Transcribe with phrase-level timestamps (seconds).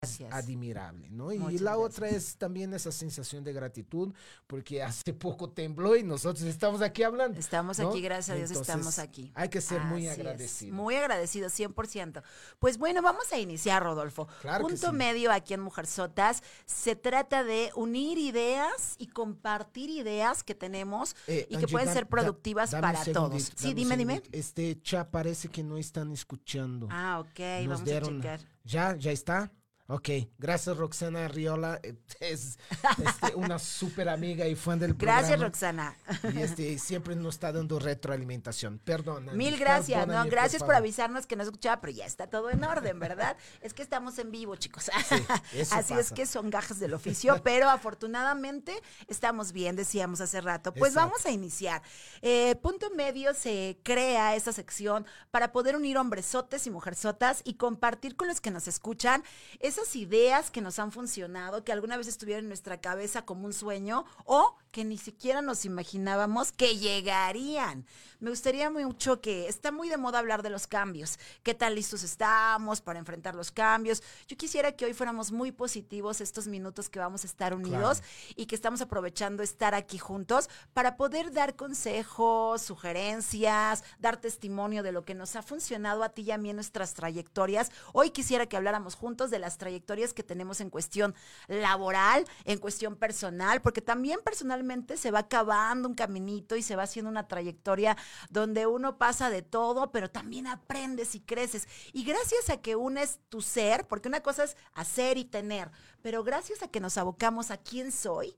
[0.00, 0.32] Gracias.
[0.32, 1.32] admirable, ¿no?
[1.32, 1.90] Y Muchas la gracias.
[1.96, 4.14] otra es también esa sensación de gratitud,
[4.46, 7.36] porque hace poco tembló y nosotros estamos aquí hablando.
[7.40, 7.88] Estamos ¿no?
[7.90, 9.32] aquí, gracias a Dios estamos aquí.
[9.34, 10.76] Hay que ser muy Así es, agradecido.
[10.76, 12.22] Muy agradecido, 100%.
[12.60, 14.28] Pues bueno, vamos a iniciar, Rodolfo.
[14.40, 14.92] Claro Punto sí.
[14.96, 21.48] medio aquí en Mujerzotas se trata de unir ideas y compartir ideas que tenemos Eh,
[21.50, 23.50] y que pueden da- ser productivas para todos.
[23.56, 24.22] Sí, dime, dime.
[24.30, 26.86] Este chat parece que no están escuchando.
[26.88, 28.40] Ah, ok, Nos vamos dieron- a checar.
[28.64, 28.94] ¿Ya?
[28.96, 29.50] ¿Ya está?
[29.90, 32.58] Ok, gracias Roxana Riola, eh, es
[33.02, 35.20] este, una súper amiga y fan del programa.
[35.20, 35.96] Gracias, Roxana.
[36.34, 38.80] Y este, siempre nos está dando retroalimentación.
[38.80, 39.30] Perdón.
[39.30, 42.64] Angie, Mil gracias, no, gracias por avisarnos que no escuchaba, pero ya está todo en
[42.64, 43.38] orden, ¿verdad?
[43.62, 44.90] es que estamos en vivo, chicos.
[45.72, 50.74] Así es que son gajas del oficio, pero afortunadamente estamos bien, decíamos hace rato.
[50.74, 51.08] Pues Exacto.
[51.08, 51.82] vamos a iniciar.
[52.20, 58.16] Eh, punto medio se crea esa sección para poder unir hombresotes y mujerzotas y compartir
[58.16, 59.24] con los que nos escuchan
[59.78, 63.52] esas ideas que nos han funcionado, que alguna vez estuvieron en nuestra cabeza como un
[63.52, 67.86] sueño o que ni siquiera nos imaginábamos que llegarían.
[68.20, 71.20] Me gustaría mucho que está muy de moda hablar de los cambios.
[71.44, 74.02] ¿Qué tan listos estamos para enfrentar los cambios?
[74.26, 78.02] Yo quisiera que hoy fuéramos muy positivos estos minutos que vamos a estar unidos
[78.34, 84.90] y que estamos aprovechando estar aquí juntos para poder dar consejos, sugerencias, dar testimonio de
[84.90, 87.70] lo que nos ha funcionado a ti y a mí en nuestras trayectorias.
[87.92, 91.14] Hoy quisiera que habláramos juntos de las trayectorias que tenemos en cuestión
[91.46, 96.82] laboral, en cuestión personal, porque también personalmente se va acabando un caminito y se va
[96.82, 97.96] haciendo una trayectoria
[98.30, 101.68] donde uno pasa de todo, pero también aprendes y creces.
[101.92, 105.70] Y gracias a que unes tu ser, porque una cosa es hacer y tener,
[106.02, 108.36] pero gracias a que nos abocamos a quién soy,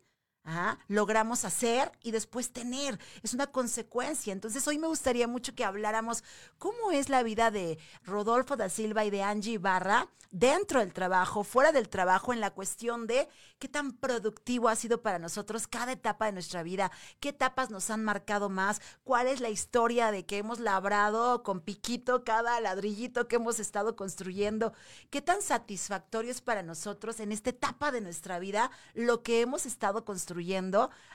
[0.89, 2.99] Logramos hacer y después tener.
[3.23, 4.33] Es una consecuencia.
[4.33, 6.25] Entonces hoy me gustaría mucho que habláramos
[6.59, 11.43] cómo es la vida de Rodolfo da Silva y de Angie Barra dentro del trabajo,
[11.43, 13.29] fuera del trabajo, en la cuestión de
[13.59, 17.91] qué tan productivo ha sido para nosotros cada etapa de nuestra vida, qué etapas nos
[17.91, 23.27] han marcado más, cuál es la historia de que hemos labrado con piquito cada ladrillito
[23.27, 24.73] que hemos estado construyendo,
[25.11, 29.67] qué tan satisfactorio es para nosotros en esta etapa de nuestra vida lo que hemos
[29.67, 30.30] estado construyendo,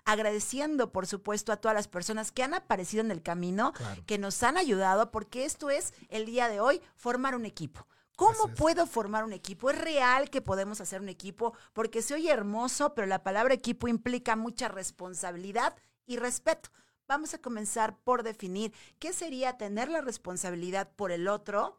[0.03, 4.03] agradeciendo por supuesto a todas las personas que han aparecido en el camino, Claro.
[4.06, 7.88] que nos han ayudado, porque esto es el día de hoy, formar un equipo.
[8.15, 9.69] ¿Cómo puedo formar un equipo?
[9.69, 13.89] Es real que podemos hacer un equipo porque se oye hermoso, pero la palabra equipo
[13.89, 15.75] implica mucha responsabilidad
[16.06, 16.69] y respeto.
[17.07, 21.77] Vamos a comenzar por definir qué sería tener la responsabilidad por el otro,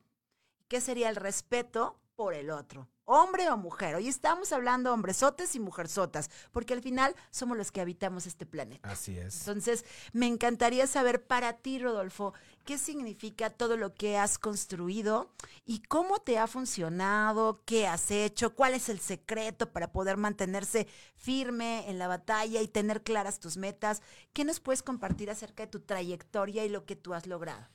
[0.68, 3.94] qué sería el respeto por el otro, hombre o mujer.
[3.94, 8.90] Hoy estamos hablando hombresotes y mujerzotas, porque al final somos los que habitamos este planeta.
[8.90, 9.40] Así es.
[9.40, 12.32] Entonces, me encantaría saber para ti, Rodolfo,
[12.64, 15.30] qué significa todo lo que has construido
[15.66, 20.88] y cómo te ha funcionado, qué has hecho, cuál es el secreto para poder mantenerse
[21.16, 24.00] firme en la batalla y tener claras tus metas.
[24.32, 27.68] ¿Qué nos puedes compartir acerca de tu trayectoria y lo que tú has logrado?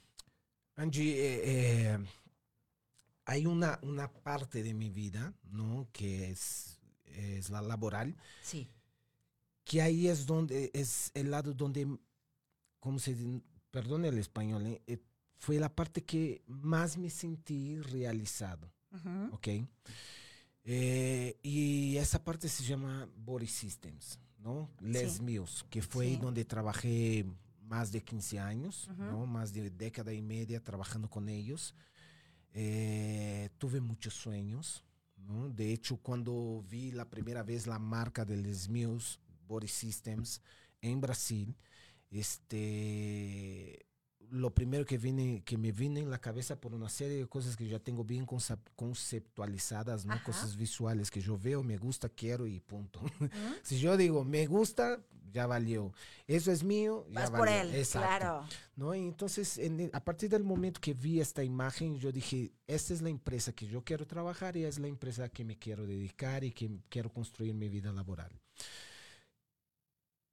[0.77, 1.99] Angie, eh, eh,
[3.31, 5.87] hay una, una parte de mi vida, ¿no?
[5.93, 8.67] Que es, es la laboral, Sí.
[9.63, 11.87] que ahí es donde, es el lado donde,
[12.79, 13.41] ¿cómo se dice?
[13.69, 14.81] Perdón el español, ¿eh?
[14.85, 14.99] Eh,
[15.37, 19.33] fue la parte que más me sentí realizado, Ujú.
[19.35, 19.47] ¿ok?
[20.63, 24.69] Eh, y esa parte se llama Body Systems, ¿no?
[24.81, 25.21] Les Sí.
[25.23, 26.15] Mills, que fue Sí.
[26.17, 27.25] donde trabajé
[27.61, 29.03] más de 15 años, Ujú.
[29.03, 29.25] ¿no?
[29.25, 31.73] Más de década y media trabajando con ellos.
[32.53, 34.83] Eh, tuve muchos sueños,
[35.17, 35.49] ¿no?
[35.49, 40.41] De hecho, cuando vi la primera vez la marca de Les Mills Body Systems
[40.81, 41.55] en Brasil,
[42.09, 43.85] este,
[44.31, 47.55] lo primero que, viene, que me vino en la cabeza por una serie de cosas
[47.55, 50.13] que ya tengo bien concep- conceptualizadas, ¿no?
[50.13, 50.23] Ajá.
[50.23, 52.99] Cosas visuales que yo veo, me gusta, quiero y punto.
[53.01, 53.29] Ujú.
[53.63, 55.93] si yo digo, me gusta, ya valió.
[56.27, 57.61] Eso es mío, ya Vas por valió.
[57.61, 58.07] él, Exacto.
[58.07, 58.45] claro.
[58.75, 58.93] ¿no?
[58.95, 62.93] Y entonces, en el- a partir del momento que vi esta imagen, yo dije, esta
[62.93, 66.43] es la empresa que yo quiero trabajar y es la empresa que me quiero dedicar
[66.43, 68.31] y que quiero construir mi vida laboral.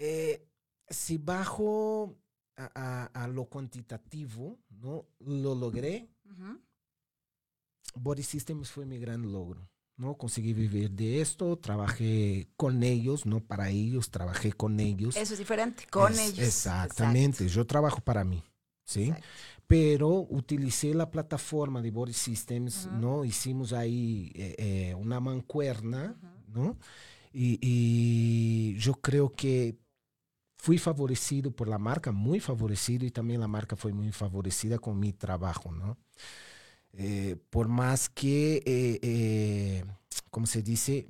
[0.00, 0.46] Eh,
[0.88, 2.16] si bajo
[2.56, 2.70] a,
[3.14, 5.06] a- a lo cuantitativo, ¿no?
[5.20, 6.08] Lo logré.
[7.94, 9.68] Body Systems fue mi gran logro.
[9.98, 10.16] ¿No?
[10.16, 15.16] Conseguí vivir de esto, trabajé con ellos, no para ellos, trabajé con ellos.
[15.16, 16.38] Eso es diferente, con Es- ellos.
[16.38, 18.42] Exactamente, yo trabajo para mí,
[18.84, 19.08] ¿sí?
[19.08, 19.26] Exacto.
[19.66, 22.88] Pero utilicé la plataforma de Body Systems.
[22.92, 23.24] ¿no?
[23.26, 26.16] Hicimos ahí eh, eh, una mancuerna,
[26.54, 26.62] Ujú.
[26.62, 26.78] ¿no?
[27.32, 29.76] Y, y yo creo que
[30.56, 34.98] fui favorecido por la marca, muy favorecido, y también la marca fue muy favorecida con
[34.98, 35.98] mi trabajo, ¿no?
[37.00, 39.84] Eh, por más que eh, eh,
[40.30, 41.06] como se dice,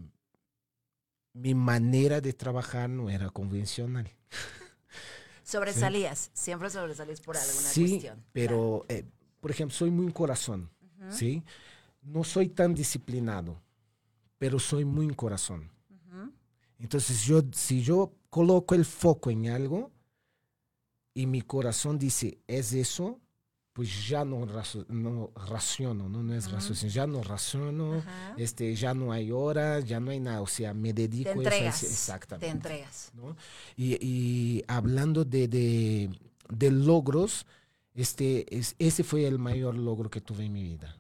[1.32, 4.10] mi manera de trabajar no era convencional.
[5.42, 8.22] Sobresalías, siempre sobresalías por alguna sí, cuestión.
[8.32, 9.04] pero, eh,
[9.40, 10.70] por ejemplo, soy muy corazón,
[11.08, 11.42] ¿sí?
[12.02, 13.58] No soy tan disciplinado,
[14.36, 15.70] pero soy muy corazón.
[16.78, 19.90] Entonces, yo, si yo coloco el foco en algo
[21.14, 23.18] y mi corazón dice, es eso,
[23.78, 28.02] pues ya no, no raciono, no, no es raciocinio, ya no raciono,
[28.36, 31.74] este, ya no hay horas, ya no hay nada, o sea, me dedico te entregas,
[31.84, 31.86] a eso.
[31.86, 32.46] Exactamente.
[32.46, 33.12] Te entregas.
[33.14, 33.36] ¿no?
[33.76, 36.10] Y, y, hablando de, de,
[36.48, 37.46] de, logros,
[37.94, 40.97] este, es, ese fue el mayor logro que tuve en mi vida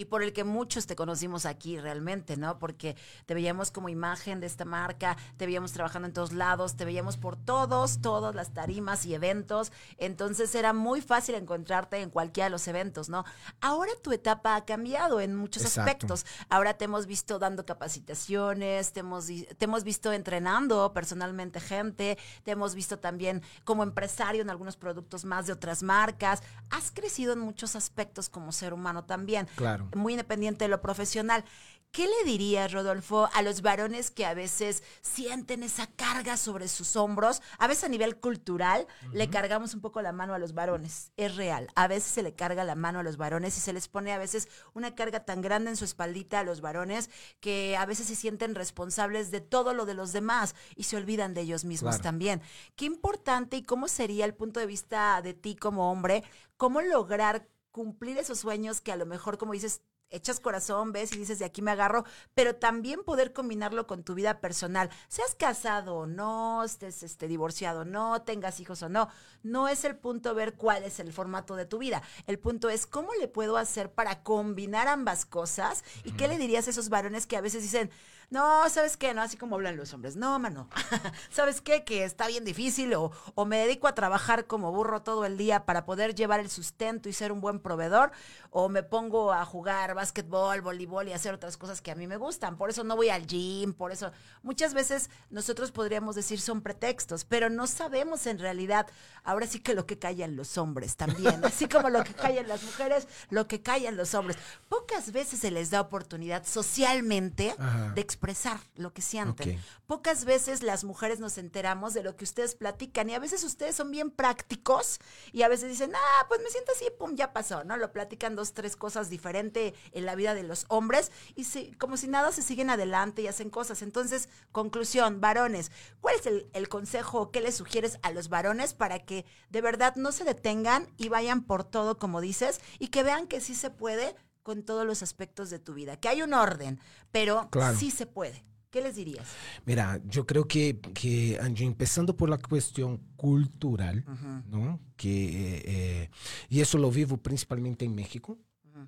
[0.00, 2.58] y por el que muchos te conocimos aquí realmente, ¿no?
[2.58, 6.86] Porque te veíamos como imagen de esta marca, te veíamos trabajando en todos lados, te
[6.86, 12.46] veíamos por todos, todas las tarimas y eventos, entonces era muy fácil encontrarte en cualquiera
[12.46, 13.26] de los eventos, ¿no?
[13.60, 16.24] Ahora tu etapa ha cambiado en muchos aspectos.
[16.48, 22.52] Ahora te hemos visto dando capacitaciones, te hemos, te hemos visto entrenando personalmente gente, te
[22.52, 26.42] hemos visto también como empresario en algunos productos más de otras marcas.
[26.70, 29.46] Has crecido en muchos aspectos como ser humano también.
[29.56, 31.44] Claro muy independiente de lo profesional.
[31.92, 36.94] ¿Qué le dirías, Rodolfo, a los varones que a veces sienten esa carga sobre sus
[36.94, 37.42] hombros?
[37.58, 41.10] A veces a nivel cultural le cargamos un poco la mano a los varones.
[41.16, 41.66] Es real.
[41.74, 44.18] A veces se le carga la mano a los varones y se les pone a
[44.18, 48.14] veces una carga tan grande en su espaldita a los varones que a veces se
[48.14, 52.40] sienten responsables de todo lo de los demás y se olvidan de ellos mismos también.
[52.76, 56.22] Qué importante y cómo sería el punto de vista de ti como hombre,
[56.56, 61.18] cómo lograr cumplir esos sueños que a lo mejor, como dices, echas corazón, ves y
[61.18, 64.90] dices, de aquí me agarro, pero también poder combinarlo con tu vida personal.
[65.08, 69.08] Seas casado o no, estés este, divorciado o no, tengas hijos o no.
[69.42, 72.02] No es el punto ver cuál es el formato de tu vida.
[72.26, 76.66] El punto es cómo le puedo hacer para combinar ambas cosas y qué le dirías
[76.66, 77.90] a esos varones que a veces dicen,
[78.30, 79.12] no, ¿sabes qué?
[79.12, 80.14] No, así como hablan los hombres.
[80.14, 80.68] No, mano.
[81.30, 81.84] ¿Sabes qué?
[81.84, 85.66] Que está bien difícil o, o me dedico a trabajar como burro todo el día
[85.66, 88.12] para poder llevar el sustento y ser un buen proveedor
[88.50, 92.16] o me pongo a jugar básquetbol, voleibol y hacer otras cosas que a mí me
[92.16, 92.56] gustan.
[92.56, 97.24] Por eso no voy al gym, por eso muchas veces nosotros podríamos decir son pretextos,
[97.24, 98.86] pero no sabemos en realidad.
[99.24, 102.62] Ahora sí que lo que callan los hombres también, así como lo que callan las
[102.62, 104.38] mujeres, lo que callan los hombres.
[104.68, 107.54] Pocas veces se les da oportunidad socialmente
[107.94, 109.58] de expresar lo que sienten.
[109.86, 113.74] Pocas veces las mujeres nos enteramos de lo que ustedes platican y a veces ustedes
[113.74, 114.98] son bien prácticos
[115.32, 117.78] y a veces dicen, ah, pues me siento así, pum, ya pasó, ¿no?
[117.78, 122.08] Lo platican dos, tres cosas diferentes en la vida de los hombres y como si
[122.08, 123.80] nada se siguen adelante y hacen cosas.
[123.80, 125.72] Entonces, conclusión, varones,
[126.02, 129.96] ¿cuál es el, el consejo que les sugieres a los varones para que de verdad
[129.96, 133.70] no se detengan y vayan por todo, como dices, y que vean que sí se
[133.70, 136.78] puede con todos los aspectos de tu vida, que hay un orden,
[137.10, 138.44] pero sí se puede.
[138.70, 139.26] ¿Qué les dirías?
[139.66, 144.04] Mira, yo creo que, que Angie, empezando por la cuestión cultural,
[144.48, 144.78] ¿no?
[144.96, 146.10] Que, eh,
[146.48, 148.38] y eso lo vivo principalmente en México,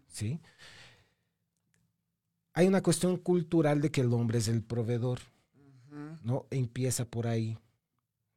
[0.06, 0.40] ¿sí?
[2.54, 5.18] Hay una cuestión cultural de que el hombre es el proveedor,
[6.23, 6.47] ¿no?
[6.50, 7.59] Empieza por ahí.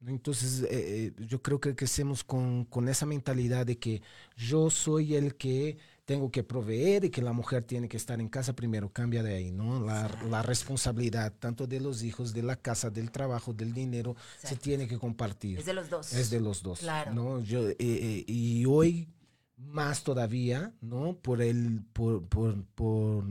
[0.04, 4.02] Entonces, eh, eh, yo creo que crecemos con, con esa mentalidad de que
[4.36, 8.28] yo soy el que tengo que proveer y que la mujer tiene que estar en
[8.28, 9.84] casa primero, cambia de ahí, ¿no?
[9.84, 14.56] La, la responsabilidad tanto de los hijos, de la casa, del trabajo, del dinero, se
[14.56, 15.58] tiene que compartir.
[15.58, 16.12] Es de los dos.
[16.12, 16.78] Es de los dos.
[16.78, 17.12] Claro.
[17.12, 17.40] ¿no?
[17.40, 19.08] Yo, eh, eh, y hoy
[19.56, 21.18] más todavía, ¿no?
[21.18, 23.24] Por, el, por, por, por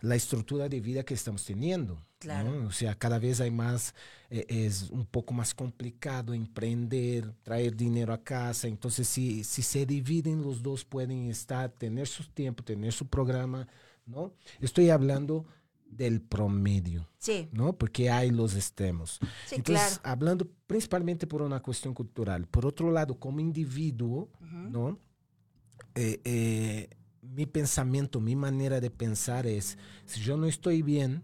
[0.00, 2.04] la estructura de vida que estamos teniendo.
[2.18, 2.66] Claro.
[2.66, 3.94] O sea, cada vez hay más,
[4.30, 8.68] eh, es un poco más complicado emprender, traer dinero a casa.
[8.68, 13.68] Entonces, si, si se dividen, los dos pueden estar, tener su tiempo, tener su programa,
[14.06, 14.32] ¿no?
[14.60, 15.46] Estoy hablando
[15.88, 17.48] del promedio, sí.
[17.52, 17.72] ¿no?
[17.74, 19.20] Porque hay los extremos.
[19.46, 22.46] Sí, Entonces, hablando principalmente por una cuestión cultural.
[22.46, 24.98] Por otro lado, como individuo, ¿no?
[25.94, 26.90] Eh, eh,
[27.30, 31.22] mi pensamiento, mi manera de pensar es, si yo no estoy bien,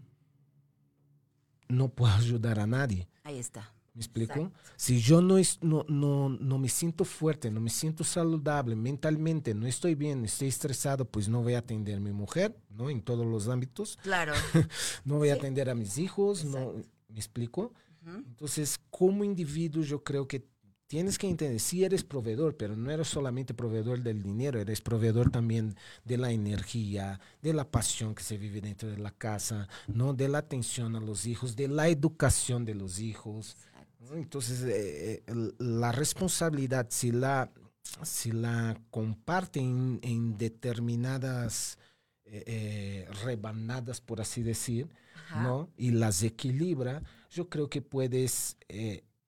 [1.68, 3.09] no puedo ayudar a nadie.
[3.25, 3.73] Ahí está.
[3.94, 4.50] ¿Me explico?
[4.76, 9.52] Si yo no, es, no, no, no me siento fuerte, no me siento saludable mentalmente,
[9.52, 12.88] no estoy bien, estoy estresado, pues no voy a atender a mi mujer, ¿no?
[12.88, 13.99] En todos los ámbitos.
[14.02, 14.32] Claro.
[15.04, 16.73] no voy a atender a mis hijos, no,
[17.09, 17.75] ¿me explico?
[18.04, 20.44] Entonces, como individuo, yo creo que
[20.93, 25.31] tienes que entender, sí eres proveedor, pero no eres solamente proveedor del dinero, eres proveedor
[25.31, 30.13] también de la energía, de la pasión que se vive dentro de la casa, ¿no?
[30.13, 33.57] de la atención a los hijos, de la educación de los hijos.
[34.13, 37.51] Entonces, eh, eh, la responsabilidad, si la,
[38.03, 41.79] si la comparten en, determinadas
[42.27, 44.91] eh, eh, rebanadas, por así decir,
[45.37, 45.71] ¿no?
[45.79, 48.59] Y las equilibra, yo creo que puedes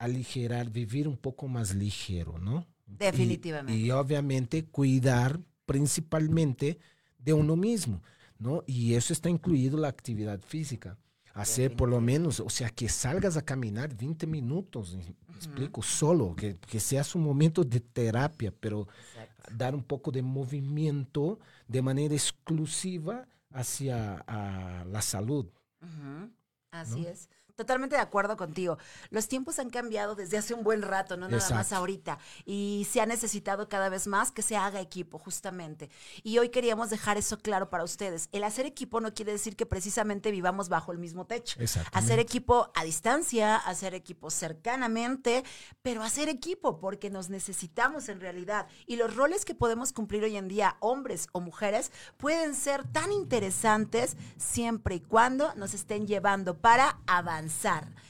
[0.04, 2.66] aligerar, vivir un poco más ligero, ¿no?
[2.87, 3.80] Definitivamente.
[3.80, 6.78] Y, obviamente cuidar principalmente
[7.18, 8.02] de uno mismo,
[8.38, 8.62] ¿no?
[8.66, 10.99] Y eso está incluido la actividad física.
[11.32, 14.96] Hacer por lo menos, o sea, que salgas a caminar 20 minutos,
[15.34, 18.87] explico, solo, que, que sea un momento de terapia, pero
[19.50, 24.25] dar un poco de movimiento de manera exclusiva hacia
[24.87, 25.46] la salud.
[26.70, 27.28] Así es.
[27.56, 28.78] Totalmente de acuerdo contigo.
[29.11, 32.18] Los tiempos han cambiado desde hace un buen rato, no nada más ahorita.
[32.44, 35.88] Y se ha necesitado cada vez más que se haga equipo, justamente.
[36.25, 38.28] Y hoy queríamos dejar eso claro para ustedes.
[38.32, 41.61] El hacer equipo no quiere decir que precisamente vivamos bajo el mismo techo.
[41.92, 45.44] Hacer equipo a distancia, hacer equipo cercanamente,
[45.80, 48.66] pero hacer equipo porque nos necesitamos en realidad.
[48.84, 53.12] Y los roles que podemos cumplir hoy en día, hombres o mujeres, pueden ser tan
[53.12, 57.43] interesantes siempre y cuando nos estén llevando para avanzar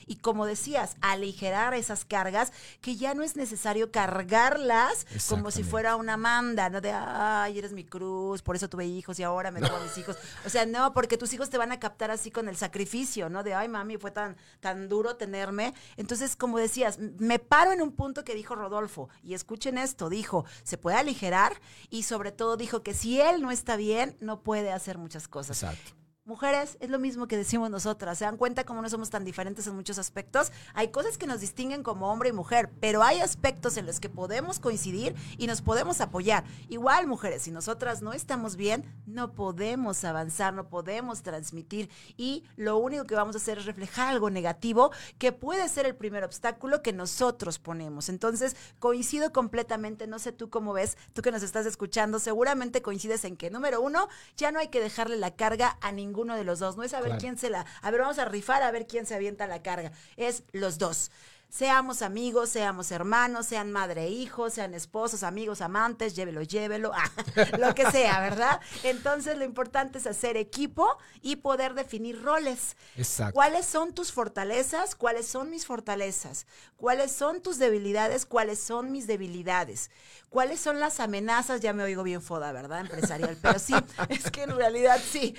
[0.07, 5.97] y como decías, aligerar esas cargas que ya no es necesario cargarlas como si fuera
[5.97, 6.81] una manda, ¿no?
[6.81, 9.97] De, ay, eres mi cruz, por eso tuve hijos y ahora me tengo a mis
[9.99, 10.17] hijos.
[10.45, 13.43] O sea, no, porque tus hijos te van a captar así con el sacrificio, ¿no?
[13.43, 15.75] De, ay, mami, fue tan, tan duro tenerme.
[15.97, 20.45] Entonces, como decías, me paro en un punto que dijo Rodolfo, y escuchen esto, dijo,
[20.63, 21.61] se puede aligerar
[21.91, 25.63] y sobre todo dijo que si él no está bien, no puede hacer muchas cosas.
[25.63, 26.04] Exacto.
[26.27, 28.17] Mujeres, es lo mismo que decimos nosotras.
[28.17, 30.53] ¿Se dan cuenta cómo no somos tan diferentes en muchos aspectos?
[30.73, 34.09] Hay cosas que nos distinguen como hombre y mujer, pero hay aspectos en los que
[34.09, 36.45] podemos coincidir y nos podemos apoyar.
[36.71, 42.79] Igual, mujeres, si nosotras no estamos bien, no podemos avanzar, no podemos transmitir y lo
[42.79, 46.81] único que vamos a hacer es reflejar algo negativo que puede ser el primer obstáculo
[46.81, 48.09] que nosotros ponemos.
[48.09, 53.27] Entonces, coincido completamente, no sé tú cómo ves, tú que nos estás escuchando, seguramente coincides
[53.27, 56.45] en que, número uno, ya no hay que dejarle la carga a ningún ninguno de
[56.45, 56.77] los dos.
[56.77, 57.67] No es a ver quién se la.
[57.83, 59.91] A ver, vamos a rifar a ver quién se avienta la carga.
[60.17, 61.11] Es los dos.
[61.49, 67.09] Seamos amigos, seamos hermanos, sean madre e hijo, sean esposos, amigos, amantes, llévelo, llévelo, ah,
[67.59, 68.61] lo que sea, ¿verdad?
[68.83, 72.77] Entonces lo importante es hacer equipo y poder definir roles.
[72.97, 73.35] Exacto.
[73.35, 74.97] ¿Cuáles son tus fortalezas?
[74.97, 76.47] ¿Cuáles son mis fortalezas?
[76.77, 78.27] ¿Cuáles son tus debilidades?
[78.27, 79.93] ¿Cuáles son mis debilidades?
[80.31, 81.61] ¿Cuáles son las amenazas?
[81.61, 82.81] Ya me oigo bien foda, ¿verdad?
[82.81, 83.75] Empresarial, pero sí,
[84.09, 85.37] es que en realidad sí.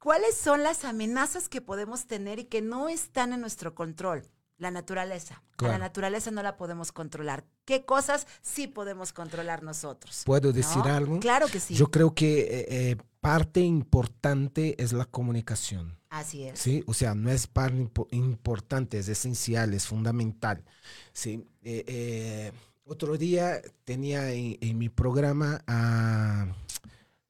[0.00, 4.24] ¿Cuáles son las amenazas que podemos tener y que no están en nuestro control?
[4.56, 5.42] La naturaleza.
[5.58, 7.44] la naturaleza no la podemos controlar.
[7.66, 10.22] ¿Qué cosas sí podemos controlar nosotros?
[10.24, 11.20] ¿Puedo decir algo?
[11.20, 11.74] Claro que sí.
[11.74, 15.98] Yo creo que eh, eh, parte importante es la comunicación.
[16.08, 16.58] Así es.
[16.58, 20.64] Sí, o sea, no es parte importante, es esencial, es fundamental.
[21.12, 21.46] Sí.
[21.62, 22.52] Eh,
[22.84, 26.54] otro día tenía en, mi programa a...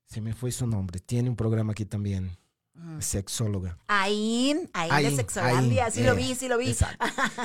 [0.06, 1.00] se me fue su nombre.
[1.00, 2.39] Tiene un programa aquí también.
[3.00, 3.78] Sexóloga.
[3.86, 6.74] Ahí, ahí de Sexolandia, sí lo vi, sí lo vi.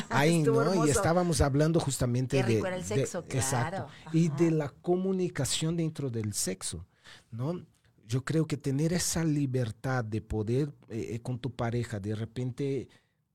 [0.10, 0.86] Ahí, ¿no?
[0.86, 3.88] Y estábamos hablando justamente de, el sexo, claro.
[4.12, 6.86] Y de la comunicación dentro del sexo,
[7.32, 7.66] ¿no?
[8.08, 12.88] Yo creo que tener esa libertad de poder eh, eh, con tu pareja, de repente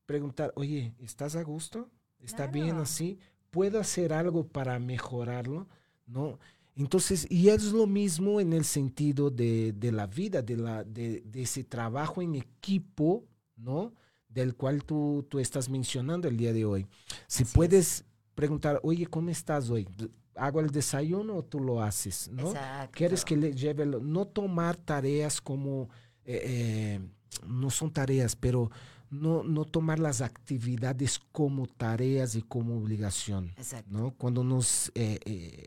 [0.05, 1.89] preguntar, oye, ¿estás a gusto?
[2.19, 3.19] ¿Está bien así?
[3.49, 5.67] ¿Puedo hacer algo para mejorarlo?
[6.05, 6.39] ¿No?
[6.75, 11.63] Entonces, y es lo mismo en el sentido de, la vida, de, la, de, ese
[11.63, 13.25] trabajo en equipo,
[13.57, 13.93] ¿no?
[14.29, 16.87] Del cual tú, tú estás mencionando el día de hoy.
[17.27, 18.05] Si puedes
[18.35, 19.87] preguntar, oye, ¿cómo estás hoy?
[20.35, 22.29] ¿Hago el desayuno o tú lo haces?
[22.31, 22.53] ¿no?
[22.91, 23.85] ¿Quieres que le lleve?
[23.85, 25.89] No tomar tareas como,
[26.23, 26.99] eh, eh,
[27.45, 28.71] no son tareas, pero
[29.09, 33.53] no, no tomar las actividades como tareas y como obligación.
[33.87, 34.11] ¿no?
[34.11, 34.89] Cuando nos...
[34.95, 35.65] Eh,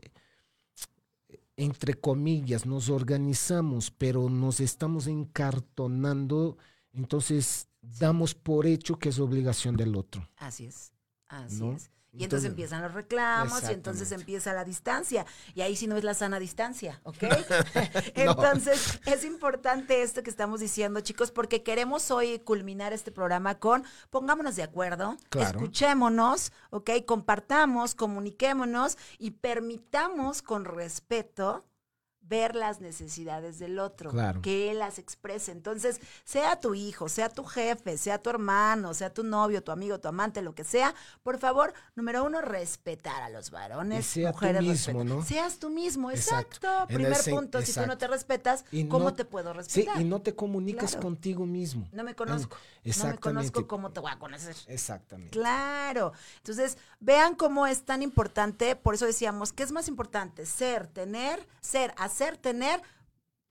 [1.57, 6.57] entre comillas, nos organizamos, pero nos estamos encartonando,
[6.93, 10.27] entonces damos por hecho que es obligación del otro.
[10.37, 10.93] Así es,
[11.27, 11.91] así es.
[12.17, 15.25] Y entonces, empiezan los reclamos y entonces empieza la distancia.
[15.53, 17.23] Y ahí sí no es la sana distancia, ¿ok?
[18.15, 23.83] entonces es importante esto que estamos diciendo, chicos, porque queremos hoy culminar este programa con
[24.09, 26.91] pongámonos de acuerdo, escuchémonos, ¿ok?
[27.05, 31.65] Compartamos, comuniquémonos y permitamos con respeto
[32.27, 34.11] ver las necesidades del otro,
[34.41, 35.51] que él las exprese.
[35.51, 39.99] Entonces, sea tu hijo, sea tu jefe, sea tu hermano, sea tu novio, tu amigo,
[39.99, 44.61] tu amante, lo que sea, por favor, número uno, respetar a los varones, sea mujeres,
[44.61, 45.23] tú mismo, ¿no?
[45.23, 46.67] Seas tú mismo, exacto.
[46.87, 49.95] Primer punto, si tú no te respetas, ¿cómo te puedo respetar?
[49.95, 51.87] Sí, y no te comuniques contigo mismo.
[51.91, 52.57] No me conozco.
[52.83, 54.55] No me conozco, ¿cómo te voy a conocer?
[54.67, 55.31] Exactamente.
[55.31, 56.13] Claro.
[56.37, 60.45] Entonces, vean cómo es tan importante, por eso decíamos, ¿qué es más importante?
[60.45, 62.81] Ser, tener, ser, hacer, tener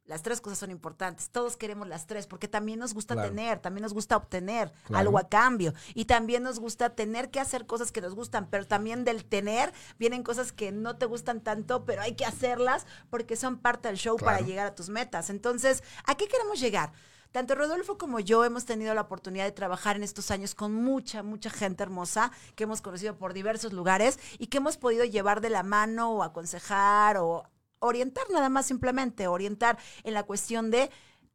[0.07, 1.31] Las tres cosas son importantes.
[1.31, 3.31] Todos queremos las tres porque también nos gusta Claro.
[3.31, 4.99] tener, también nos gusta obtener Claro.
[5.01, 8.67] algo a cambio y también nos gusta tener que hacer cosas que nos gustan, pero
[8.67, 13.35] también del tener vienen cosas que no te gustan tanto, pero hay que hacerlas porque
[13.35, 15.31] son parte del show para llegar a tus metas.
[15.31, 16.93] Entonces, ¿a qué queremos llegar?
[17.33, 21.23] Tanto Rodolfo como yo hemos tenido la oportunidad de trabajar en estos años con mucha,
[21.23, 25.49] mucha gente hermosa que hemos conocido por diversos lugares y que hemos podido llevar de
[25.49, 27.45] la mano o aconsejar o
[27.85, 30.91] orientar nada más simplemente, orientar en la cuestión de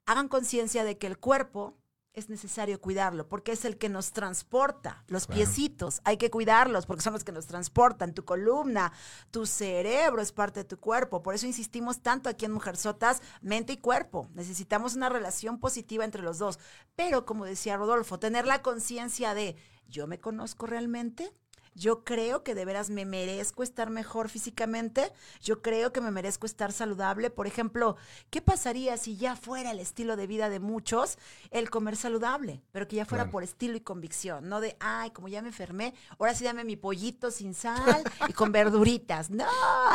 [0.05, 1.77] hagan conciencia de que el cuerpo
[2.13, 5.37] es necesario cuidarlo porque es el que nos transporta, los Claro.
[5.37, 8.91] piecitos, hay que cuidarlos porque son los que nos transportan, tu columna,
[9.29, 13.73] tu cerebro es parte de tu cuerpo, por eso insistimos tanto aquí en Mujerzotas, mente
[13.73, 16.57] y cuerpo, necesitamos una relación positiva entre los dos,
[16.95, 19.55] pero como decía Rodolfo, tener la conciencia de
[19.87, 21.31] yo me conozco realmente,
[21.75, 25.11] yo creo que de veras me merezco estar mejor físicamente.
[25.41, 27.29] Yo creo que me merezco estar saludable.
[27.29, 27.95] Por ejemplo,
[28.29, 31.17] ¿qué pasaría si ya fuera el estilo de vida de muchos
[31.51, 32.61] el comer saludable?
[32.71, 33.31] Pero que ya fuera Claro.
[33.31, 36.75] por estilo y convicción, no de, ay, como ya me enfermé, ahora sí dame mi
[36.75, 39.29] pollito sin sal y con verduritas.
[39.29, 39.45] No,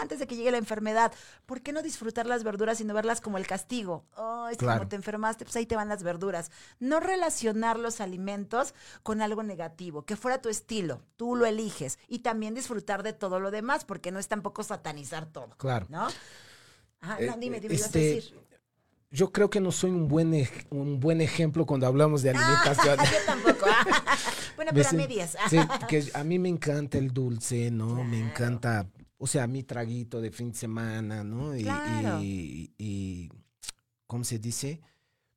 [0.01, 1.13] antes de que llegue la enfermedad.
[1.47, 4.05] ¿Por qué no disfrutar las verduras y no verlas como el castigo?
[4.17, 4.79] Ay, es Claro.
[4.81, 6.51] como te enfermaste, pues ahí te van las verduras.
[6.81, 11.64] No relacionar los alimentos con algo negativo, que fuera tu estilo, tú lo eliges
[12.09, 15.87] y también disfrutar de todo lo demás, porque no es tampoco satanizar todo, Claro.
[15.89, 16.07] ¿no?
[17.01, 18.39] Ajá, Eh, no, dime, dime, ibas a este, decir.
[19.11, 22.97] Yo creo que no soy un buen, ej- un buen ejemplo cuando hablamos de alimentación.
[22.99, 23.67] yo tampoco.
[24.57, 25.37] bueno, pero a medias.
[25.49, 28.03] Sí, que a mí me encanta el dulce, ¿no?
[28.03, 31.55] Me encanta, o sea, mi traguito de fin de semana, ¿no?
[31.55, 32.19] Y, Claro.
[32.23, 33.31] y, y,
[34.09, 34.81] ¿cómo se dice?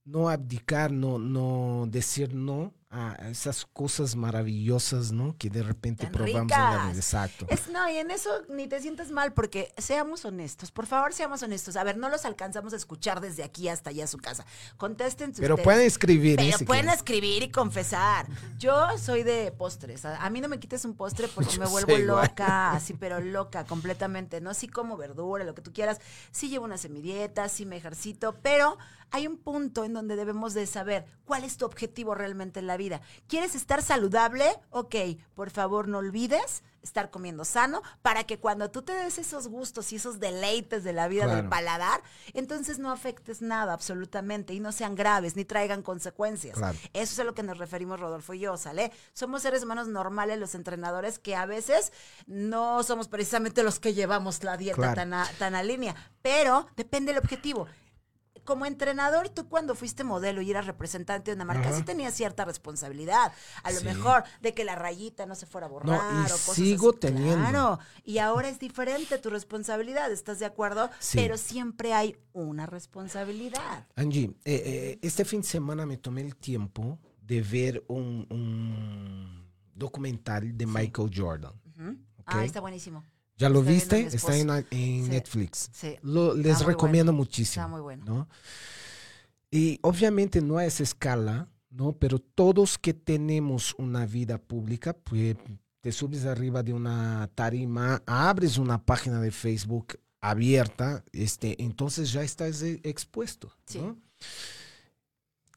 [0.05, 5.35] No abdicar, no, no decir no a esas cosas maravillosas, ¿no?
[5.37, 6.91] Que de repente Tan probamos en la.
[6.95, 7.45] Exacto.
[7.49, 11.43] Es, no, y en eso ni te sientas mal, porque seamos honestos, por favor, seamos
[11.43, 11.75] honestos.
[11.75, 14.45] A ver, no los alcanzamos a escuchar desde aquí hasta allá a su casa.
[14.77, 15.63] Contesten Pero ustedes.
[15.65, 16.45] pueden escribir, ¿eh?
[16.45, 16.97] Pero Si pueden quieren.
[16.97, 18.27] escribir y confesar.
[18.57, 20.05] Yo soy de postres.
[20.05, 23.19] A, a mí no me quites un postre porque Yo me vuelvo loca, así, pero
[23.19, 24.39] loca completamente.
[24.39, 25.99] No sí como verdura, lo que tú quieras.
[26.31, 28.77] Sí llevo una semidieta, sí me ejercito, pero
[29.11, 32.76] hay un punto en donde debemos de saber cuál es tu objetivo realmente en la
[32.77, 33.01] vida.
[33.27, 34.45] ¿Quieres estar saludable?
[34.69, 34.95] Ok,
[35.35, 39.91] por favor no olvides estar comiendo sano para que cuando tú te des esos gustos
[39.91, 42.01] y esos deleites de la vida del paladar,
[42.33, 46.57] entonces no afectes nada absolutamente y no sean graves ni traigan consecuencias.
[46.57, 46.77] Claro.
[46.93, 48.93] Eso es a lo que nos referimos Rodolfo y yo, ¿sale?
[49.11, 51.91] Somos seres humanos normales los entrenadores que a veces
[52.25, 54.95] no somos precisamente los que llevamos la dieta Claro.
[54.95, 57.67] tan, a, tan a línea, pero depende del objetivo.
[58.47, 61.77] Como entrenador, tú cuando fuiste modelo y eras representante de una marca, Ajá.
[61.77, 63.33] sí tenías cierta responsabilidad.
[63.61, 63.83] A lo Sí.
[63.85, 66.99] mejor de que la rayita no se fuera a borrar y o cosas sigo así.
[67.01, 67.35] teniendo.
[67.49, 70.89] Claro, y ahora es diferente tu responsabilidad, ¿estás de acuerdo?
[70.99, 71.17] Sí.
[71.17, 73.85] Pero siempre hay una responsabilidad.
[73.97, 79.51] Angie, eh, eh, este fin de semana me tomé el tiempo de ver un, un
[79.75, 81.51] documental de Michael Jordan.
[81.77, 81.89] Ujú.
[82.19, 82.25] Ok.
[82.27, 83.03] Ah, está buenísimo.
[83.37, 83.99] ¿Ya lo Está viste?
[84.15, 84.67] Está en, esposo.
[84.71, 85.09] en Sí.
[85.09, 85.69] Netflix.
[85.73, 85.95] Sí.
[86.01, 87.23] Lo- les recomiendo bueno.
[87.25, 87.63] muchísimo.
[87.63, 88.03] Está muy bueno.
[88.05, 88.27] ¿no?
[89.51, 91.93] Y obviamente no a esa escala, ¿no?
[91.93, 95.35] Pero todos que tenemos una vida pública, pues
[95.81, 102.23] te subes arriba de una tarima, abres una página de Facebook abierta, este, entonces ya
[102.23, 103.79] estás eh, expuesto, Sí.
[103.79, 103.97] ¿no?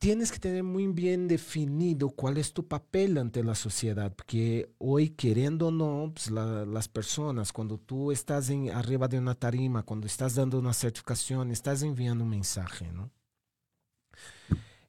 [0.00, 5.10] Tienes que tener muy bien definido cuál es tu papel ante la sociedad, porque hoy,
[5.10, 9.82] queriendo o no, pues, la- las personas, cuando tú estás en, arriba de una tarima,
[9.84, 13.12] cuando estás dando una certificación, estás enviando un mensaje, ¿no?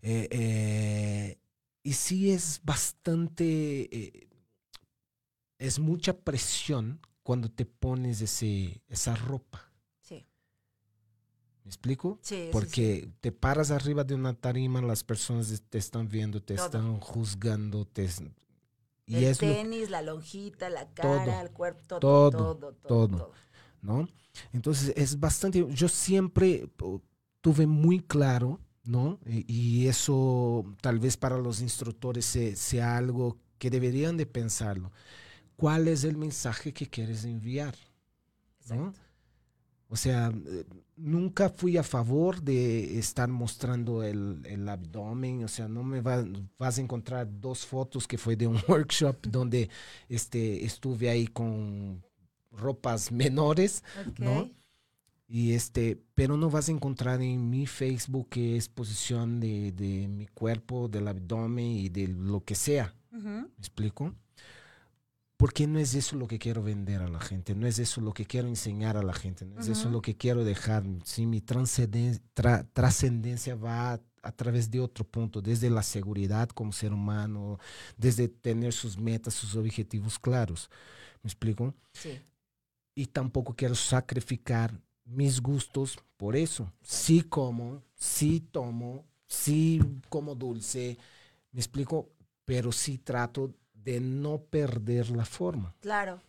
[0.02, 1.38] Eh, eh,
[1.84, 3.43] y sí es bastante,
[3.95, 4.28] eh,
[5.60, 9.71] es mucha presión cuando te pones ese, esa ropa.
[11.63, 12.19] ¿Me explico?
[12.21, 12.36] sí.
[12.36, 12.50] sí, sí.
[12.52, 16.65] Porque te paras arriba de una tarima, las personas te están viendo, te Todo.
[16.65, 18.10] están juzgando, te,
[19.06, 21.41] y el es lo, tenis, la lonjita, la cara, Todo.
[21.41, 23.08] el cuerpo, todo, Todo, todo, todo, todo.
[23.17, 23.32] todo.
[23.82, 24.08] ¿no?
[24.54, 27.02] Entonces es bastante, yo siempre po,
[27.41, 29.19] tuve muy claro, ¿no?
[29.26, 34.91] Y, y eso tal vez para los instructores se- sea algo que deberían de pensarlo.
[35.56, 37.76] ¿Cuál es el mensaje que quieres enviar?
[38.69, 38.93] ¿no?
[39.93, 40.63] O sea, eh,
[40.95, 45.43] nunca fui a favor de estar mostrando el, el abdomen.
[45.43, 46.25] O sea, no me va-
[46.58, 49.69] vas a encontrar dos fotos que fue de un workshop donde
[50.08, 52.01] este, estuve ahí con
[52.51, 53.84] ropas menores,
[54.17, 54.49] ¿no?
[55.27, 60.88] Y este, pero no vas a encontrar en mi Facebook exposición de, de mi cuerpo,
[60.89, 62.93] del abdomen y de lo que sea.
[63.12, 64.13] ¿Me explico?
[65.41, 68.13] Porque no es eso lo que quiero vender a la gente, no es eso lo
[68.13, 69.93] que quiero enseñar a la gente, no es eso Ujú.
[69.97, 70.84] lo que quiero dejar.
[71.04, 76.71] Sí, mi tra- trascendencia va a, a través de otro punto, desde la seguridad como
[76.71, 77.58] ser humano,
[77.97, 80.69] desde tener sus metas, sus objetivos claros.
[81.23, 81.73] ¿Me explico?
[81.93, 82.19] Sí.
[82.95, 86.71] y tampoco quiero sacrificar mis gustos por eso.
[86.84, 90.97] Sí como, sí tomo, sí como dulce,
[91.51, 92.10] me explico,
[92.45, 95.76] pero sí trato de no perder la forma.
[95.80, 96.22] Claro,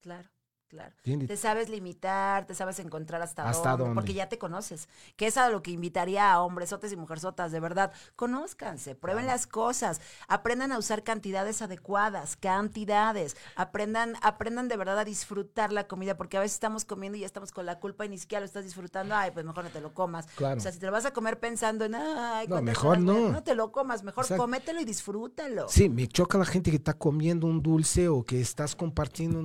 [0.00, 0.28] claro,
[0.68, 0.94] claro.
[1.02, 3.94] Te sabes limitar, te sabes encontrar hasta, ¿Hasta dónde, dónde?
[3.94, 4.88] porque ya te conoces.
[5.16, 7.92] Que es a lo que invitaría a hombresotes y mujerzotas, de verdad.
[8.16, 15.04] Conózcanse, prueben las cosas, aprendan a usar cantidades adecuadas, cantidades, aprendan, aprendan de verdad a
[15.04, 18.08] disfrutar la comida, porque a veces estamos comiendo y ya estamos con la culpa y
[18.10, 20.26] ni siquiera lo estás disfrutando, ay, pues mejor no te lo comas.
[20.36, 20.58] Claro.
[20.58, 23.04] O sea, si te lo vas a comer pensando en, ay, No, ¿cuántas mejor horas
[23.04, 23.28] voy a-?" no.
[23.32, 24.42] No te lo comas, mejor Exacto.
[24.42, 25.68] cómetelo y disfrútalo.
[25.68, 29.38] Sí, me choca la gente que está comiendo un dulce o que estás compartiendo.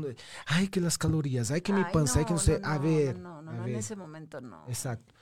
[0.47, 1.12] Ay, que las calorías,
[1.51, 2.59] ay, que mi Ay, panza, ay, que no sé.
[2.63, 4.65] a no, ver, No, no, a no, en ese momento no.
[4.67, 5.13] Exacto.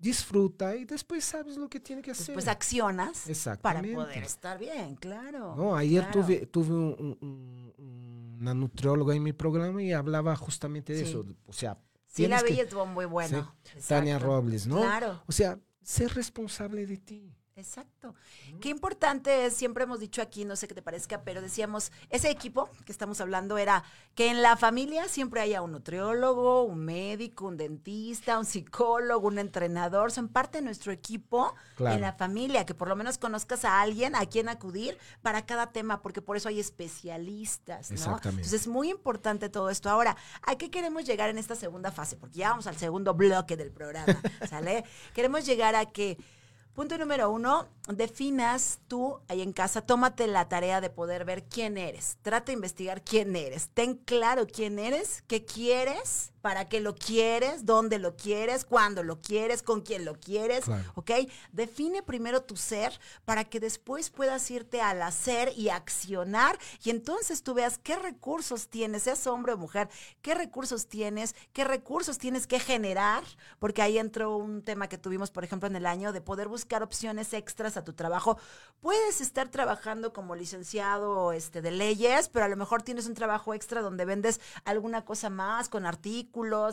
[0.00, 2.26] Disfruta y después sabes lo que tiene que hacer.
[2.26, 3.24] Después accionas
[3.60, 5.56] para poder estar bien, claro.
[5.56, 6.20] No, ayer claro.
[6.20, 11.10] tuve, tuve un- un- un- una nutrióloga en mi programa y hablaba justamente de Sí.
[11.10, 11.26] eso.
[11.46, 13.54] O sea, Sí, la que- estuvo muy bueno.
[13.88, 14.26] Tania Exacto.
[14.26, 14.76] Robles, ¿no?
[14.80, 17.34] Claro, O sea, ser responsable de ti.
[17.58, 18.14] Exacto.
[18.60, 22.30] Qué importante es, siempre hemos dicho aquí, no sé qué te parezca, pero decíamos, ese
[22.30, 27.46] equipo que estamos hablando era que en la familia siempre haya un nutriólogo, un médico,
[27.46, 31.94] un dentista, un psicólogo, un entrenador, son parte de nuestro equipo Claro.
[31.94, 35.70] en la familia, que por lo menos conozcas a alguien a quien acudir para cada
[35.70, 37.94] tema, porque por eso hay especialistas, ¿no?
[37.96, 38.28] Exactamente.
[38.42, 39.88] Entonces es muy importante todo esto.
[39.88, 42.16] Ahora, ¿a qué queremos llegar en esta segunda fase?
[42.16, 44.06] Porque ya vamos al segundo bloque del programa,
[44.48, 44.84] ¿sale?
[45.14, 46.18] queremos llegar a que
[46.78, 51.76] Punto número uno, definas tú ahí en casa, tómate la tarea de poder ver quién
[51.76, 52.18] eres.
[52.22, 53.70] Trata de investigar quién eres.
[53.74, 59.20] Ten claro quién eres, qué quieres, para qué lo quieres, dónde lo quieres, cuándo lo
[59.20, 60.64] quieres, con quién lo quieres.
[60.64, 60.92] Claro.
[60.94, 61.10] ¿Ok?
[61.52, 67.42] Define primero tu ser para que después puedas irte al hacer y accionar y entonces
[67.42, 69.88] tú veas qué recursos tienes, seas hombre o mujer,
[70.22, 73.24] qué recursos tienes, qué recursos tienes que generar,
[73.58, 76.82] porque ahí entró un tema que tuvimos, por ejemplo, en el año de poder buscar
[76.82, 78.38] opciones extras a tu trabajo.
[78.80, 83.54] Puedes estar trabajando como licenciado este, de leyes, pero a lo mejor tienes un trabajo
[83.54, 86.27] extra donde vendes alguna cosa más con artículos,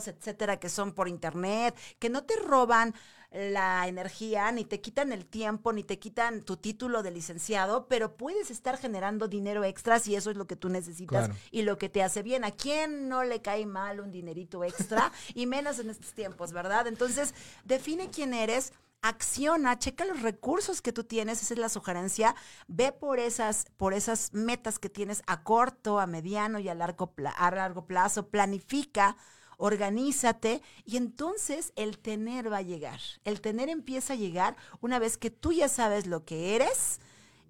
[0.08, 2.94] etcétera, que son por internet, que no te roban
[3.32, 8.16] la energía, ni te quitan el tiempo, ni te quitan tu título de licenciado, pero
[8.16, 11.40] puedes estar generando dinero extras y eso es lo que tú necesitas Claro.
[11.50, 12.44] y lo que te hace bien.
[12.44, 15.12] ¿A quién no le cae mal un dinerito extra?
[15.34, 16.86] y menos en estos tiempos, ¿verdad?
[16.86, 18.72] Entonces, define quién eres.
[19.02, 22.34] Acciona, checa los recursos que tú tienes, esa es la sugerencia.
[22.66, 27.12] Ve por esas, por esas metas que tienes a corto, a mediano y a largo,
[27.36, 28.28] a largo plazo.
[28.28, 29.16] Planifica,
[29.56, 33.00] organízate y entonces el tener va a llegar.
[33.24, 37.00] El tener empieza a llegar una vez que tú ya sabes lo que eres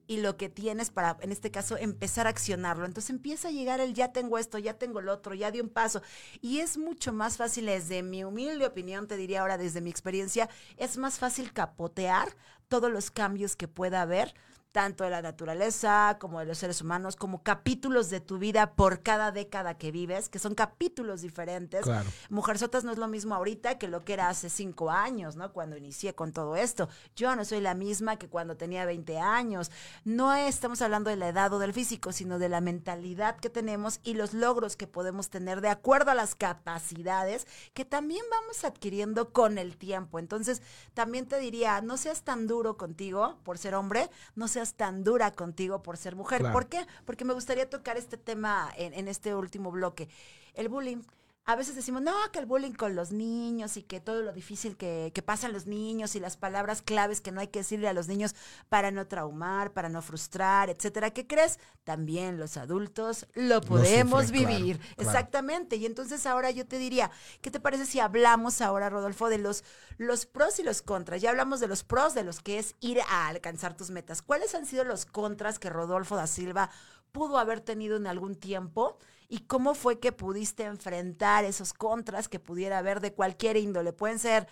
[0.08, 2.86] y lo que tienes para, en este caso, empezar a accionarlo.
[2.86, 5.68] Entonces empieza a llegar el ya tengo esto, ya tengo el otro, ya di un
[5.68, 6.02] paso.
[6.40, 10.48] Y es mucho más fácil, desde mi humilde opinión, te diría ahora, desde mi experiencia,
[10.76, 12.28] es más fácil capotear
[12.68, 14.34] todos los cambios que pueda haber
[14.76, 19.02] tanto de la naturaleza como de los seres humanos, como capítulos de tu vida por
[19.02, 21.80] cada década que vives, que son capítulos diferentes.
[21.80, 22.10] Claro.
[22.28, 25.50] Mujerzotas no es lo mismo ahorita que lo que era hace cinco años, ¿no?
[25.54, 26.90] Cuando inicié con todo esto.
[27.14, 29.70] Yo no soy la misma que cuando tenía 20 años.
[30.04, 34.00] No estamos hablando de la edad o del físico, sino de la mentalidad que tenemos
[34.04, 39.32] y los logros que podemos tener de acuerdo a las capacidades que también vamos adquiriendo
[39.32, 40.18] con el tiempo.
[40.18, 40.60] Entonces,
[40.92, 45.30] también te diría, no seas tan duro contigo por ser hombre, no seas tan dura
[45.32, 46.40] contigo por ser mujer.
[46.40, 46.52] Claro.
[46.52, 46.86] ¿Por qué?
[47.04, 50.08] Porque me gustaría tocar este tema en, en este último bloque.
[50.54, 51.02] El bullying.
[51.48, 54.76] A veces decimos, no, que el bullying con los niños y que todo lo difícil
[54.76, 57.92] que, que pasan los niños y las palabras claves que no hay que decirle a
[57.92, 58.34] los niños
[58.68, 61.12] para no traumar, para no frustrar, etcétera.
[61.12, 61.60] ¿Qué crees?
[61.84, 64.78] También los adultos lo podemos sufren, claro, vivir.
[64.78, 64.94] claro.
[64.98, 65.76] Exactamente.
[65.76, 69.62] Y entonces ahora yo te diría, ¿qué te parece si hablamos ahora, Rodolfo, de los,
[69.98, 71.22] los pros y los contras?
[71.22, 74.20] Ya hablamos de los pros, de los que es ir a alcanzar tus metas.
[74.20, 76.70] ¿Cuáles han sido los contras que Rodolfo da Silva
[77.12, 78.98] pudo haber tenido en algún tiempo?
[79.28, 83.92] ¿Y cómo fue que pudiste enfrentar esos contras que pudiera haber de cualquier índole?
[83.92, 84.46] Pueden ser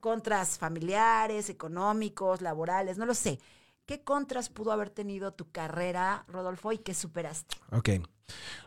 [0.00, 3.38] contras familiares, económicos, laborales, no lo sé.
[3.86, 7.56] ¿Qué contras pudo haber tenido tu carrera, Rodolfo, y qué superaste?
[7.72, 7.90] Ok.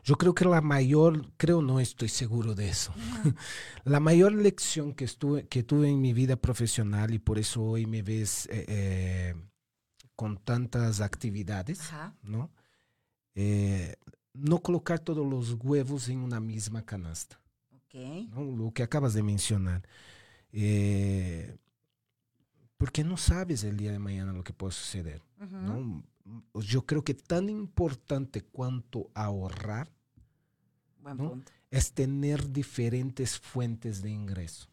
[0.04, 2.94] Yo creo que la mayor, creo no estoy seguro de eso.
[3.86, 7.86] la mayor lección que, estuve, que tuve en mi vida profesional y por eso hoy
[7.86, 9.36] me ves eh, eh,
[10.18, 12.16] con tantas actividades, Ajá.
[12.22, 12.52] ¿no?
[13.36, 13.96] Eh,
[14.34, 17.40] no colocar todos los huevos en una misma canasta.
[17.72, 17.96] Ok.
[18.32, 18.44] ¿no?
[18.44, 19.88] Lo que acabas de mencionar.
[20.52, 21.56] Eh,
[22.78, 25.22] porque no sabes el día de mañana lo que puede suceder.
[25.40, 26.04] ¿no?
[26.56, 29.92] Yo creo que tan importante cuanto ahorrar
[31.02, 31.30] Buen ¿no?
[31.30, 31.52] punto.
[31.70, 34.68] es tener diferentes fuentes de ingreso.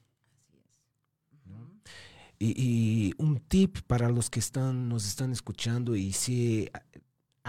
[2.43, 6.71] Y, y un tip para los que están, nos están escuchando y si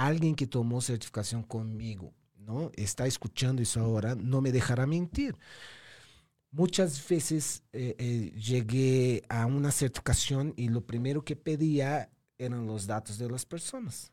[0.06, 2.72] alguien que tomó certificación conmigo ¿no?
[2.76, 5.36] está escuchando eso ahora, no me dejará mentir.
[6.52, 12.88] Muchas veces eh, eh, llegué a una certificación y lo primero que pedía eran los
[12.88, 14.12] datos de las personas.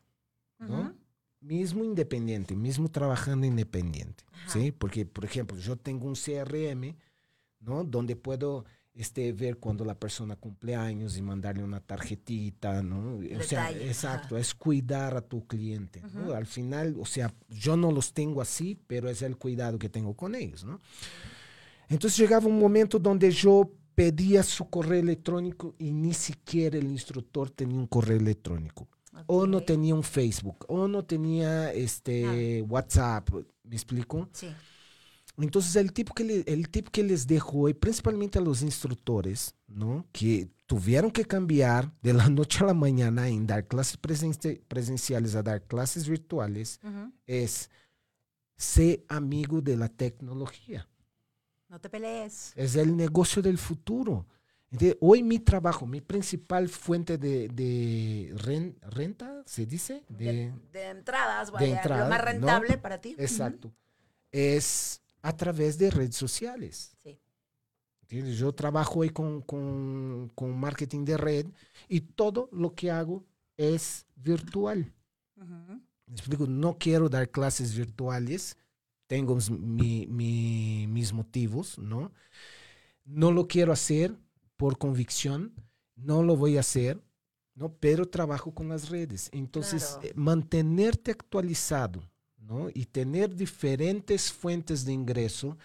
[0.59, 0.93] ¿no?
[1.41, 4.49] Mismo independiente, mismo trabajando independiente, Ajá.
[4.51, 4.71] ¿sí?
[4.71, 6.97] Porque, por ejemplo, yo tengo un CRM,
[7.61, 7.85] ¿no?
[7.85, 8.65] Donde puedo
[8.99, 13.17] este, ver cuando la persona cumple años y mandarle una tarjetita, ¿no?
[13.17, 14.41] O sea, exacto, ajá.
[14.41, 16.03] es cuidar a tu cliente.
[16.35, 20.17] Al final, o sea, yo no los tengo así, pero es el cuidado que tengo
[20.17, 20.81] con ellos, ¿no?
[21.87, 27.49] Entonces llegaba un momento donde yo pedía su correo electrónico y ni siquiera el instructor
[27.51, 28.89] tenía un correo electrónico
[29.27, 33.29] o no tenía un Facebook, o no tenía este WhatsApp,
[33.63, 34.27] ¿me explico?
[34.33, 34.47] Sí.
[35.41, 39.55] Entonces el tip que le- el tip que les dejo hoy, principalmente a los instructores,
[39.67, 40.05] ¿no?
[40.11, 45.35] Que tuvieron que cambiar de la noche a la mañana en dar clases presen- presenciales
[45.35, 46.79] a dar clases virtuales,
[47.25, 47.69] es
[48.57, 50.87] ser amigo de la tecnología.
[51.69, 52.51] No te pelees.
[52.55, 54.25] Es el negocio del futuro.
[54.99, 60.03] Hoy mi trabajo, mi principal fuente de, de ren- renta, ¿se dice?
[60.09, 62.25] De, De, de entradas, vaya, entrada, lo más ¿no?
[62.25, 63.15] rentable para ti.
[63.17, 63.71] Exacto.
[64.31, 66.95] Es a través de redes sociales.
[67.03, 67.19] Sí.
[68.01, 68.37] ¿entiendes?
[68.37, 71.45] Yo trabajo hoy con, con, con marketing de red
[71.87, 73.23] y todo lo que hago
[73.57, 74.91] es virtual.
[75.35, 78.57] Me explico, no quiero dar clases virtuales,
[79.07, 82.11] tengo mis- mi- mi- mis motivos, ¿no?
[83.05, 84.15] No lo quiero hacer
[84.57, 85.53] por convicción,
[85.95, 86.99] no lo voy a hacer,
[87.53, 87.73] ¿no?
[87.79, 89.29] Pero trabajo con las redes.
[89.33, 90.07] Entonces, Claro.
[90.07, 92.01] eh, mantenerte actualizado,
[92.41, 92.69] ¿no?
[92.73, 95.57] Y tener diferentes fuentes de ingreso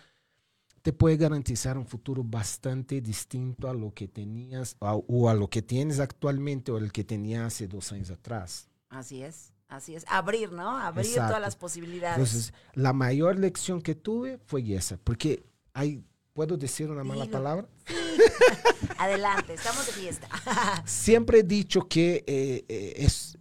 [0.83, 5.49] te puede garantizar un futuro bastante distinto a lo que tenías a- o a lo
[5.49, 8.69] que tienes actualmente o el que tenía hace dos años atrás.
[8.91, 10.05] Así es, así es.
[10.09, 10.77] Abrir, ¿no?
[10.77, 11.29] Abrir Exacto.
[11.29, 12.19] todas las posibilidades.
[12.19, 17.33] Entonces, la mayor lección que tuve fue esa, porque hay, ¿puedo decir una mala Dilo.
[17.33, 17.69] palabra?
[18.99, 20.29] Adelante, estamos de fiesta.
[20.85, 23.39] Siempre he dicho que eh, eh, es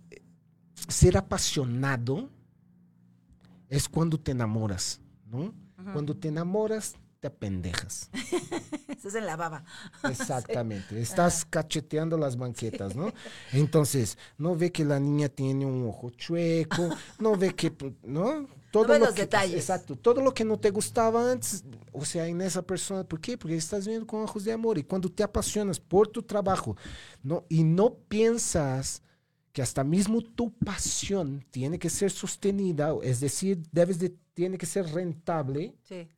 [0.87, 2.29] ser apasionado
[3.73, 5.53] es cuando te enamoras, ¿no?
[5.91, 8.09] Cuando te enamoras, te apendejas.
[8.87, 9.63] Estás en la baba.
[10.09, 11.01] Exactamente.
[11.01, 13.11] Estás cacheteando las banquetas, ¿no?
[13.51, 18.47] Entonces, no ve que la niña tiene un ojo chueco, no ve que, ¿no?
[18.71, 19.55] Todo lo los que- detalles.
[19.55, 19.95] Exacto.
[19.95, 23.37] Todo lo que no te gustaba antes, o sea, en esa persona, ¿por qué?
[23.37, 26.75] Porque estás viendo con ojos de amor y cuando te apasionas por tu trabajo,
[27.23, 27.43] ¿no?
[27.49, 29.01] Y no piensas
[29.53, 34.65] que hasta mismo tu pasión tiene que ser sostenida, es decir, debes de, tiene que
[34.65, 36.09] ser rentable, Sí.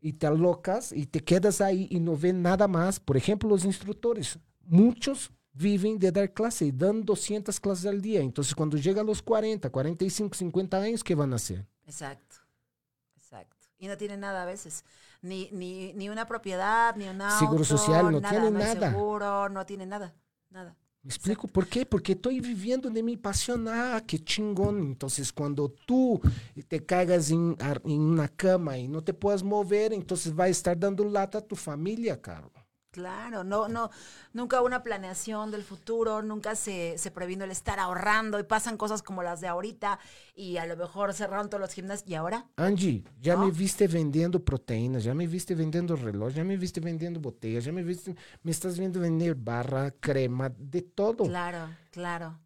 [0.00, 2.98] y te alocas y te quedas ahí y no ven nada más.
[3.00, 8.20] Por ejemplo, los instructores, muchos viven de dar clase y dan 200 clases al día.
[8.20, 11.66] Entonces, cuando llega a los 40, 45, 50 años, ¿qué van a hacer?
[11.84, 12.36] Exacto,
[13.16, 13.66] exacto.
[13.78, 14.84] Y no tiene nada a veces.
[15.20, 17.38] Ni, ni, ni una propiedad, ni un auto.
[17.40, 18.90] Seguro social, no tiene hay nada.
[18.92, 20.14] seguro, no tiene nada,
[20.48, 20.76] nada.
[21.08, 21.86] ¿Me explico por qué?
[21.86, 23.66] Porque estoy viviendo de mi pasión.
[23.66, 24.80] Ah, qué chingón.
[24.80, 26.20] Entonces, cuando tú
[26.68, 30.48] te caigas en, ar- en una cama y no te puedas mover, entonces va a
[30.48, 32.52] estar dando lata a tu familia, caro.
[32.98, 33.90] Claro, no, no,
[34.32, 39.04] nunca una planeación del futuro, nunca se, se previno el estar ahorrando y pasan cosas
[39.04, 40.00] como las de ahorita
[40.34, 43.44] y a lo mejor cerraron todos los gimnasios y ahora Angie, ya ¿No?
[43.44, 47.70] me viste vendiendo proteínas, ya me viste vendiendo reloj, ya me viste vendiendo botellas, ya
[47.70, 51.22] me viste, me estás viendo vender barra, crema, de todo.
[51.22, 52.36] Claro, claro.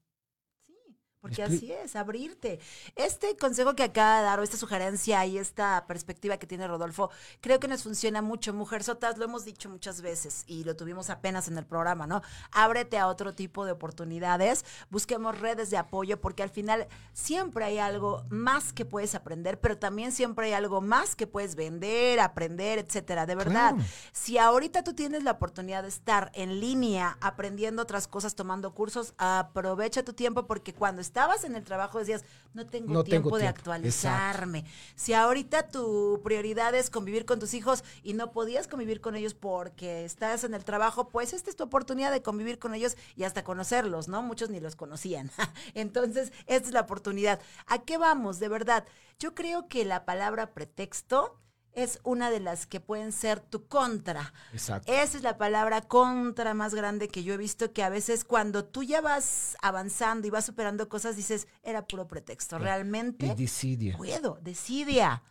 [1.22, 2.58] Porque expli- así es, abrirte.
[2.96, 7.10] Este consejo que acaba de dar, o esta sugerencia y esta perspectiva que tiene Rodolfo,
[7.40, 8.52] creo que nos funciona mucho.
[8.52, 12.22] Mujer Sotas, lo hemos dicho muchas veces y lo tuvimos apenas en el programa, ¿no?
[12.50, 17.78] Ábrete a otro tipo de oportunidades, busquemos redes de apoyo, porque al final siempre hay
[17.78, 22.80] algo más que puedes aprender, pero también siempre hay algo más que puedes vender, aprender,
[22.80, 23.26] etcétera.
[23.26, 23.88] De verdad, Claro.
[24.12, 29.14] si ahorita tú tienes la oportunidad de estar en línea aprendiendo otras cosas, tomando cursos,
[29.18, 33.36] aprovecha tu tiempo porque cuando estabas en el trabajo decías, no tengo No tiempo tengo
[33.36, 33.58] de tiempo.
[33.58, 34.64] actualizarme.
[34.94, 39.34] Si ahorita tu prioridad es convivir con tus hijos y no podías convivir con ellos
[39.34, 43.24] porque estás en el trabajo, pues esta es tu oportunidad de convivir con ellos y
[43.24, 44.22] hasta conocerlos, ¿no?
[44.22, 45.30] Muchos ni los conocían.
[45.74, 47.40] Entonces, esta es la oportunidad.
[47.66, 48.38] ¿A qué vamos?
[48.38, 48.86] De verdad,
[49.18, 51.38] yo creo que la palabra pretexto
[51.74, 54.32] es una de las que pueden ser tu contra.
[54.52, 54.92] Exacto.
[54.92, 58.64] Esa es la palabra contra más grande que yo he visto que a veces cuando
[58.64, 62.58] tú ya vas avanzando y vas superando cosas dices, era puro pretexto.
[62.58, 63.96] Realmente Y desidia.
[63.96, 65.22] puedo, decidia.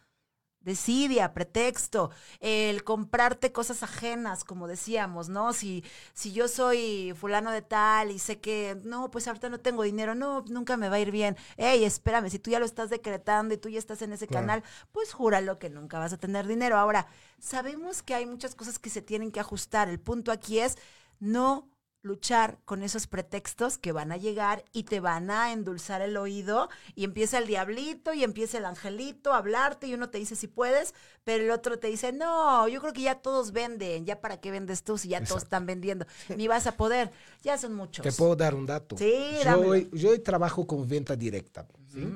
[0.61, 5.53] Decidia, pretexto, el comprarte cosas ajenas, como decíamos, ¿no?
[5.53, 5.83] Si,
[6.13, 10.13] si yo soy fulano de tal y sé que, no, pues ahorita no tengo dinero,
[10.13, 11.35] no, nunca me va a ir bien.
[11.57, 14.45] Ey, espérame, si tú ya lo estás decretando y tú ya estás en ese Claro.
[14.45, 16.77] canal, pues júralo que nunca vas a tener dinero.
[16.77, 17.07] Ahora,
[17.39, 19.89] sabemos que hay muchas cosas que se tienen que ajustar.
[19.89, 20.77] El punto aquí es
[21.19, 21.70] no
[22.03, 26.69] luchar con esos pretextos que van a llegar y te van a endulzar el oído
[26.95, 30.47] y empieza el diablito y empieza el angelito a hablarte y uno te dice si
[30.47, 34.39] puedes, pero el otro te dice, no, yo creo que ya todos venden, ya para
[34.39, 37.11] qué vendes tú si ya todos están vendiendo, ni vas a poder,
[37.43, 38.03] ya son muchos.
[38.03, 38.97] Te puedo dar un dato.
[38.97, 41.67] Sí, yo, yo trabajo con venta directa.
[41.93, 42.07] ¿sí?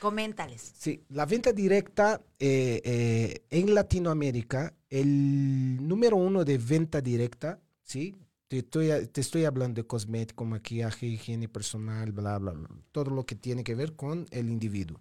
[0.00, 0.72] Coméntales.
[0.76, 8.16] Sí, la venta directa eh, eh, en Latinoamérica, el número uno de venta directa, ¿sí?
[8.48, 13.26] Te estoy, te estoy hablando de cosmético, maquillaje, higiene personal, bla, bla, bla, todo lo
[13.26, 14.98] que tiene que ver con el individuo.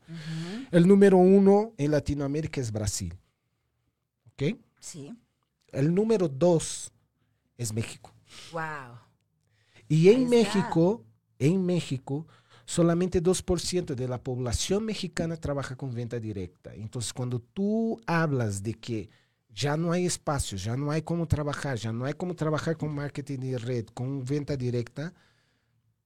[0.70, 3.18] El número uno en Latinoamérica es Brasil,
[4.34, 4.58] ¿ok?
[4.80, 5.18] Sí.
[5.72, 6.91] El número dos
[7.58, 8.14] es México.
[8.52, 9.00] Wow.
[9.88, 10.30] Y en.
[10.30, 11.06] México,
[11.39, 12.28] en México,
[12.66, 16.74] solamente 2% de la población mexicana trabaja con venta directa.
[16.76, 19.10] Entonces, cuando tú hablas de que
[19.58, 22.93] ya no hay espacio, ya no hay cómo trabajar, ya no hay cómo trabajar con
[22.93, 25.14] marketing de red, con venta directa,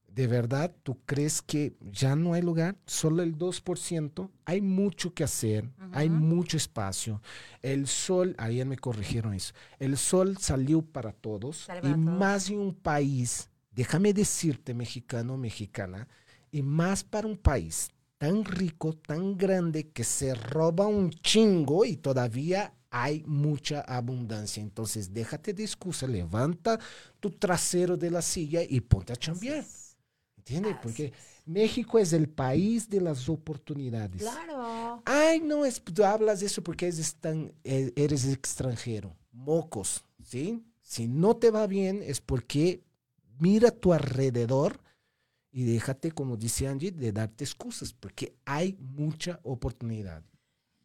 [0.07, 2.77] de verdad, ¿tú crees que ya no hay lugar?
[2.85, 4.29] Solo el 2%.
[4.45, 6.17] Hay mucho que hacer, hay Ujú.
[6.17, 7.21] mucho espacio.
[7.61, 11.97] El sol, ayer me corrigieron eso, el sol salió para todos para todos.
[11.97, 16.07] más en un país, déjame decirte, mexicano, mexicana,
[16.51, 21.95] y más para un país tan rico, tan grande, que se roba un chingo y
[21.97, 24.61] todavía hay mucha abundancia.
[24.61, 26.79] Entonces, déjate de excusa, levanta
[27.19, 29.65] tu trasero de la silla y ponte a chambear.
[30.37, 30.75] ¿Entiendes?
[30.83, 31.11] Porque.
[31.45, 34.21] México es el país de las oportunidades.
[34.21, 35.01] Claro.
[35.05, 39.15] Ay, no, es, tú hablas de eso porque eres, tan, e- eres extranjero.
[39.31, 40.63] Mocos, ¿sí?
[40.81, 42.83] Si no te va bien es porque
[43.39, 44.79] mira a tu alrededor
[45.51, 50.23] y déjate, como dice Angie, de darte excusas, porque hay mucha oportunidad.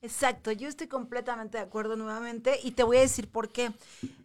[0.03, 3.73] Exacto, yo estoy completamente de acuerdo nuevamente y te voy a decir por qué.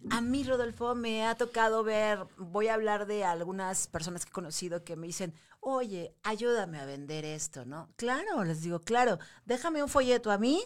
[0.09, 4.33] A mí, Rodolfo, me ha tocado ver, voy a hablar de algunas personas que he
[4.33, 7.89] conocido que me dicen, oye, ayúdame a vender esto, ¿no?
[7.95, 10.61] Claro, les digo, claro, déjame un folleto a mí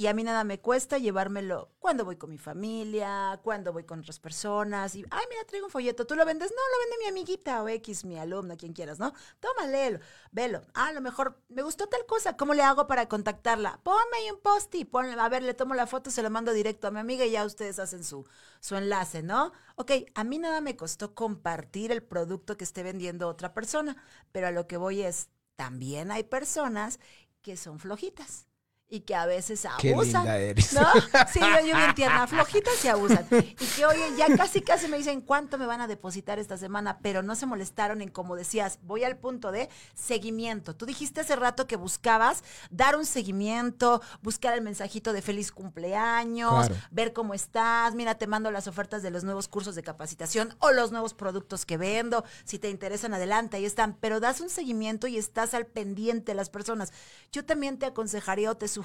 [0.00, 4.00] y a mí nada me cuesta llevármelo cuando voy con mi familia, cuando voy con
[4.00, 4.94] otras personas.
[4.94, 6.06] Y, ay, mira, traigo un folleto.
[6.06, 6.50] ¿Tú lo vendes?
[6.50, 9.12] No, lo vende mi amiguita o X, mi alumna, quien quieras, ¿no?
[9.40, 10.00] Toma, léelo,
[10.32, 10.62] velo.
[10.72, 12.38] Ah, a lo mejor me gustó tal cosa.
[12.38, 13.78] ¿Cómo le hago para contactarla?
[13.82, 16.54] Ponme ahí un post y ponle, a ver, le tomo la foto, se lo mando
[16.54, 18.26] directo a mi amiga y ya ustedes hacen su,
[18.60, 19.52] su enlace, ¿no?
[19.76, 24.46] Ok, a mí nada me costó compartir el producto que esté vendiendo otra persona, pero
[24.46, 27.00] a lo que voy es, también hay personas
[27.42, 28.46] que son flojitas
[28.92, 30.22] y que a veces Qué abusan.
[30.24, 30.72] linda eres.
[30.72, 30.86] ¿No?
[31.32, 33.24] Sí, yo, yo bien tierna, flojitas y abusan.
[33.30, 36.98] Y que, oye, ya casi casi me dicen cuánto me van a depositar esta semana,
[37.00, 40.74] pero no se molestaron en, como decías, voy al punto de seguimiento.
[40.74, 46.66] Tú dijiste hace rato que buscabas dar un seguimiento, buscar el mensajito de feliz cumpleaños,
[46.66, 46.74] Claro.
[46.90, 50.72] ver cómo estás, mira, te mando las ofertas de los nuevos cursos de capacitación o
[50.72, 55.06] los nuevos productos que vendo, si te interesan, adelante, ahí están, pero das un seguimiento
[55.06, 56.92] y estás al pendiente de las personas.
[57.30, 58.79] Yo también te aconsejaría o te sugiero,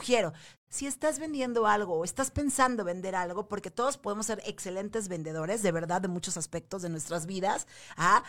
[0.70, 5.64] si estás vendiendo algo o estás pensando vender algo, porque todos podemos ser excelentes vendedores,
[5.64, 7.68] de verdad, de muchos aspectos de nuestras vidas,
[7.98, 8.24] ¿ah?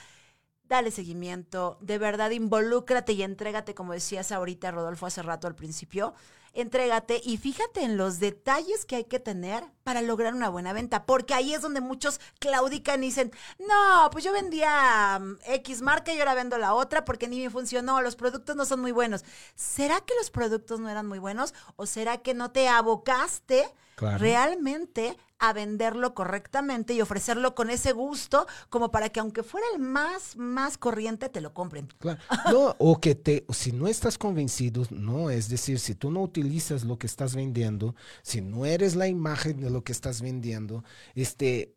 [0.69, 6.15] dale seguimiento, de verdad involúcrate y entrégate, como decías ahorita, Rodolfo, hace rato al principio,
[6.57, 11.07] entrégate y fíjate en los detalles que hay que tener para lograr una buena venta,
[11.07, 16.13] porque ahí es donde muchos claudican y dicen, no, pues yo vendía mm, X marca
[16.13, 19.25] y ahora vendo la otra porque ni me funcionó, los productos no son muy buenos.
[19.55, 24.19] ¿Será que los productos no eran muy buenos o será que no te abocaste Claro.
[24.19, 29.81] realmente a venderlo correctamente y ofrecerlo con ese gusto como para que aunque fuera el
[29.81, 31.89] más, más corriente, te lo compren?
[31.99, 32.21] Claro.
[32.53, 36.85] No, o que te, si no estás convencido, no, es decir, si tú no utilizas
[36.85, 40.85] lo que estás vendiendo, si no eres la imagen de lo que estás vendiendo,
[41.15, 41.77] este,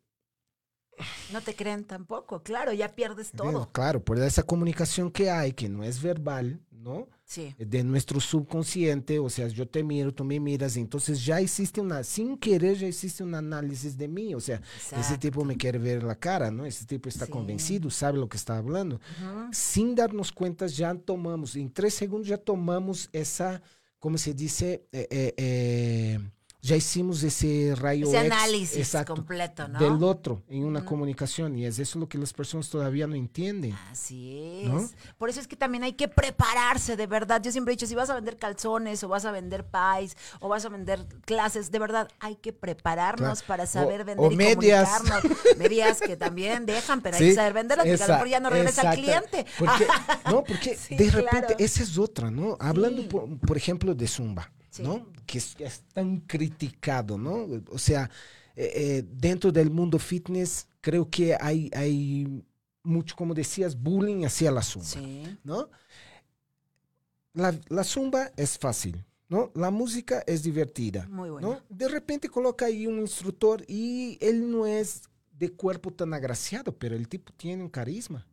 [1.32, 3.44] No te creen tampoco, claro, ya pierdes todo.
[3.44, 7.08] Bueno, claro, por esa comunicación que hay, que no es verbal, ¿no?
[7.30, 7.54] Sí.
[7.56, 12.02] De nuestro subconsciente, o sea, yo te miro, tú me miras, entonces ya existe una,
[12.02, 15.20] sin querer, ya existe un análisis de mí, o sea, ese Exacto.
[15.20, 16.66] tipo me quiere ver la cara, ¿no?
[16.66, 17.30] Ese tipo está Sí.
[17.30, 18.96] convencido, sabe lo que está hablando.
[18.96, 19.48] Ujú.
[19.52, 23.62] Sin darnos cuenta, ya tomamos, en tres segundos ya tomamos esa,
[24.00, 26.18] como se dice, Eh, eh, eh,
[26.62, 29.78] ya hicimos ese rayo Ese análisis exacto, completo, ¿no?
[29.78, 33.72] del otro en una comunicación, y es eso lo que las personas todavía no entienden.
[33.90, 34.68] Así es.
[34.68, 34.88] ¿No?
[35.16, 37.40] Por eso es que también hay que prepararse, de verdad.
[37.42, 40.48] Yo siempre he dicho, si vas a vender calzones o vas a vender pies o
[40.48, 43.46] vas a vender clases, de verdad hay que prepararnos Claro.
[43.46, 44.88] para O- saber o vender y medias.
[44.90, 45.36] comunicarnos.
[45.58, 48.50] medias que también dejan, pero hay que saber venderlas porque a lo mejor ya no
[48.50, 49.46] regresa al cliente.
[49.58, 49.86] Porque,
[50.26, 51.54] no, porque Sí, de repente, claro.
[51.58, 52.56] esa es otra, ¿no?
[52.60, 53.08] Hablando, Sí.
[53.08, 54.82] por, por ejemplo, de Zumba, Sí.
[54.82, 55.06] ¿no?
[55.26, 57.46] Que es, es tan criticado, ¿no?
[57.70, 58.08] O sea,
[58.56, 62.42] eh, eh, dentro del mundo fitness, creo que hay, hay
[62.82, 65.38] mucho, como decías, bullying hacia la Zumba, Sí.
[65.44, 65.68] ¿no?
[67.32, 69.52] La, la Zumba es fácil, ¿no?
[69.54, 71.06] La música es divertida.
[71.08, 71.30] Muy.
[71.40, 71.60] ¿no?
[71.68, 75.02] De repente coloca ahí un instructor y él no es
[75.32, 78.26] de cuerpo tan agraciado, pero el tipo tiene un carisma.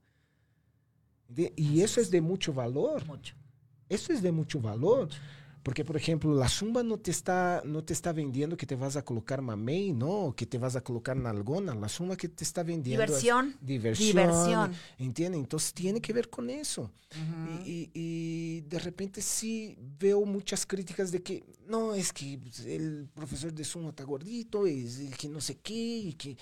[1.28, 2.08] De- y eso es.
[2.08, 3.06] es de mucho valor.
[3.06, 3.36] Mucho.
[3.90, 5.10] Eso es de mucho valor.
[5.68, 8.96] Porque, por ejemplo, la zumba no te está, no te está vendiendo que te vas
[8.96, 10.34] a colocar mamey, ¿no?
[10.34, 11.76] Que te vas a colocar nalgona.
[11.76, 13.58] La zumba que te está vendiendo es Diversión.
[13.60, 14.16] diversión.
[14.16, 14.72] Diversión.
[14.98, 15.42] ¿Entiendes?
[15.42, 16.84] Entonces tiene que ver con eso.
[17.12, 17.64] Ujú.
[17.66, 22.62] Y, y- y de repente sí veo muchas críticas de que no, es que pues,
[22.62, 26.38] el profesor de Zumba está gordito, es el que no sé qué, y que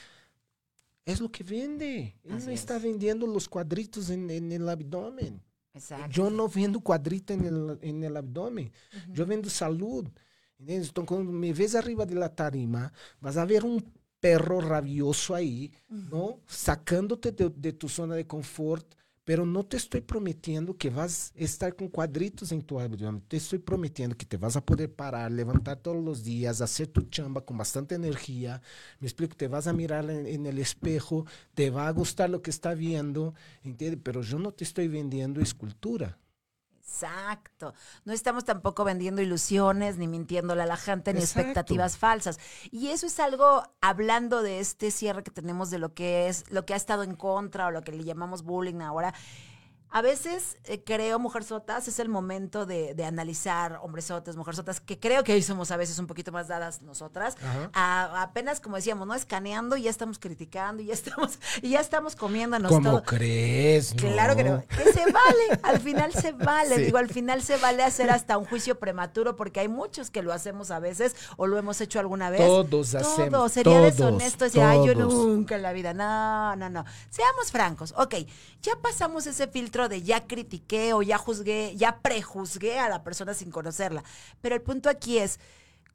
[1.03, 2.15] es lo que vende.
[2.25, 2.59] Él Así no es.
[2.59, 5.41] está vendiendo los cuadritos en, en el abdomen.
[5.75, 6.09] Exacto.
[6.09, 8.71] Yo no vendo cuadrito en el, en el abdomen.
[8.95, 9.13] Ujú.
[9.13, 10.07] Yo vendo salud.
[10.57, 10.87] ¿entiendes?
[10.87, 13.83] Entonces, cuando me ves arriba de la tarima, vas a ver un
[14.19, 16.39] perro rabioso ahí, ¿no?
[16.47, 18.95] Sacándote de, de tu zona de confort,
[19.25, 23.23] pero no te estoy prometiendo que vas estar con cuadritos en tu abdomen.
[23.27, 27.01] Te estoy prometiendo que te vas a poder parar, levantar todos los días, hacer tu
[27.01, 28.61] chamba con bastante energía.
[28.99, 32.51] Me explico, te vas a mirar en, el espejo, te va a gustar lo que
[32.51, 33.99] está viendo, ¿entiendes?
[34.03, 36.19] Pero yo no te estoy vendiendo escultura.
[36.87, 37.73] Exacto.
[38.05, 41.39] No estamos tampoco vendiendo ilusiones, ni mintiéndole a la gente, ni Exacto.
[41.39, 42.39] expectativas falsas.
[42.71, 46.65] Y eso es algo, hablando de este cierre que tenemos de lo que es, lo
[46.65, 49.13] que ha estado en contra o lo que le llamamos bullying ahora.
[49.91, 55.23] A veces eh, creo, mujerzotas, es el momento de, de analizar hombresotes, mujerzotas, que creo
[55.23, 57.37] que hoy somos a veces un poquito más dadas nosotras.
[57.73, 59.13] A- apenas, como decíamos, ¿no?
[59.13, 63.03] Escaneando y ya estamos criticando y ya estamos, y ya estamos comiéndonos ¿Cómo todo.
[63.03, 63.93] crees?
[63.93, 64.63] Claro que no.
[64.67, 66.75] Que se vale, al final se vale.
[66.75, 66.83] Sí.
[66.85, 70.33] Digo, al final se vale hacer hasta un juicio prematuro porque hay muchos que lo
[70.33, 72.41] hacemos a veces o lo hemos hecho alguna vez.
[72.41, 73.29] Todos hacemos.
[73.31, 73.47] Todo.
[73.49, 75.13] Sería todos, deshonesto decir, ay, yo todos.
[75.13, 75.93] nunca en la vida.
[75.93, 76.83] No, no, no.
[77.09, 77.93] Seamos francos.
[77.97, 78.15] Ok,
[78.61, 83.33] ya pasamos ese filtro de ya critiqué o ya juzgué, ya prejuzgué a la persona
[83.33, 84.03] sin conocerla.
[84.41, 85.39] Pero el punto aquí es,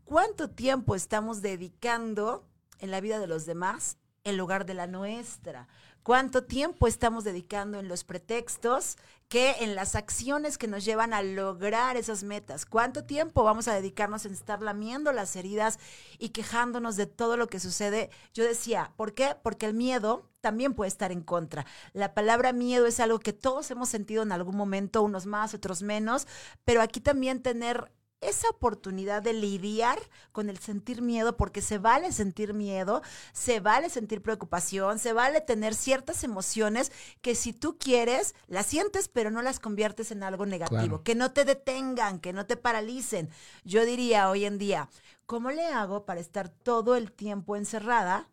[0.04, 2.46] ¿cuánto tiempo estamos dedicando
[2.78, 5.66] en la vida de los demás en lugar de la nuestra?
[6.02, 8.96] ¿Cuánto tiempo estamos dedicando en los pretextos
[9.30, 12.66] que en las acciones que nos llevan a lograr esas metas?
[12.66, 15.78] ¿Cuánto tiempo vamos a dedicarnos en estar lamiendo las heridas
[16.18, 18.10] y quejándonos de todo lo que sucede?
[18.34, 19.36] Yo decía, ¿por qué?
[19.40, 21.64] Porque el miedo también puede estar en contra.
[21.92, 25.82] La palabra miedo es algo que todos hemos sentido en algún momento, unos más, otros
[25.84, 26.26] menos,
[26.64, 29.98] pero aquí también tener esa oportunidad de lidiar
[30.32, 33.02] con el sentir miedo, porque se vale sentir miedo,
[33.32, 36.92] se vale sentir preocupación, se vale tener ciertas emociones
[37.22, 41.02] que si tú quieres, las sientes, pero no las conviertes en algo negativo, Claro.
[41.02, 43.30] que no te detengan, que no te paralicen.
[43.64, 44.88] Yo diría hoy en día,
[45.26, 48.28] ¿cómo le hago para estar todo el tiempo encerrada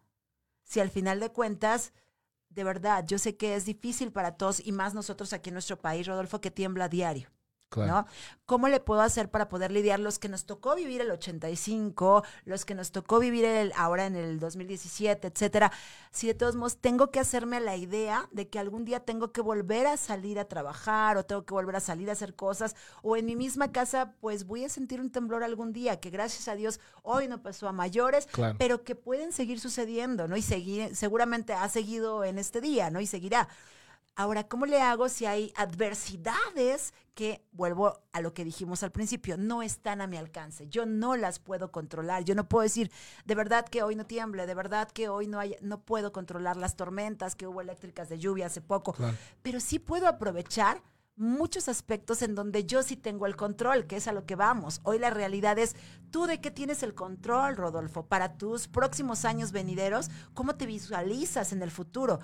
[0.64, 1.94] si al final de cuentas...
[2.50, 5.78] De verdad, yo sé que es difícil para todos y más nosotros aquí en nuestro
[5.78, 7.30] país, Rodolfo, que tiembla a diario.
[7.70, 7.91] Claro.
[7.91, 8.05] ¿no?
[8.45, 12.63] ¿Cómo le puedo hacer para poder lidiar los que nos tocó vivir el 85, los
[12.63, 15.72] que nos tocó vivir el, ahora en el 2017, etcétera?
[16.11, 19.41] Si de todos modos tengo que hacerme la idea de que algún día tengo que
[19.41, 23.18] volver a salir a trabajar o tengo que volver a salir a hacer cosas o
[23.18, 26.55] en mi misma casa pues voy a sentir un temblor algún día que gracias a
[26.55, 28.55] Dios hoy no pasó a mayores, Claro.
[28.57, 30.38] pero que pueden seguir sucediendo, ¿no?
[30.38, 33.01] Y seguir, seguramente ha seguido en este día, ¿no?
[33.01, 33.49] Y seguirá.
[34.20, 39.38] Ahora, ¿cómo le hago si hay adversidades que, vuelvo a lo que dijimos al principio,
[39.38, 40.68] no están a mi alcance?
[40.70, 42.24] Yo no las puedo controlar.
[42.24, 42.91] Yo no puedo decir,
[43.26, 46.57] de verdad que hoy no tiemble, de verdad que hoy no hay, no puedo controlar
[46.57, 49.15] las tormentas que hubo eléctricas de lluvia hace poco, Claro.
[49.43, 50.82] pero sí puedo aprovechar
[51.15, 54.82] muchos aspectos en donde yo sí tengo el control, que es a lo que vamos.
[54.84, 55.76] Hoy la realidad es,
[56.09, 58.07] ¿tú de qué tienes el control, Rodolfo?
[58.07, 62.20] Para tus próximos años venideros, ¿cómo te visualizas en el futuro?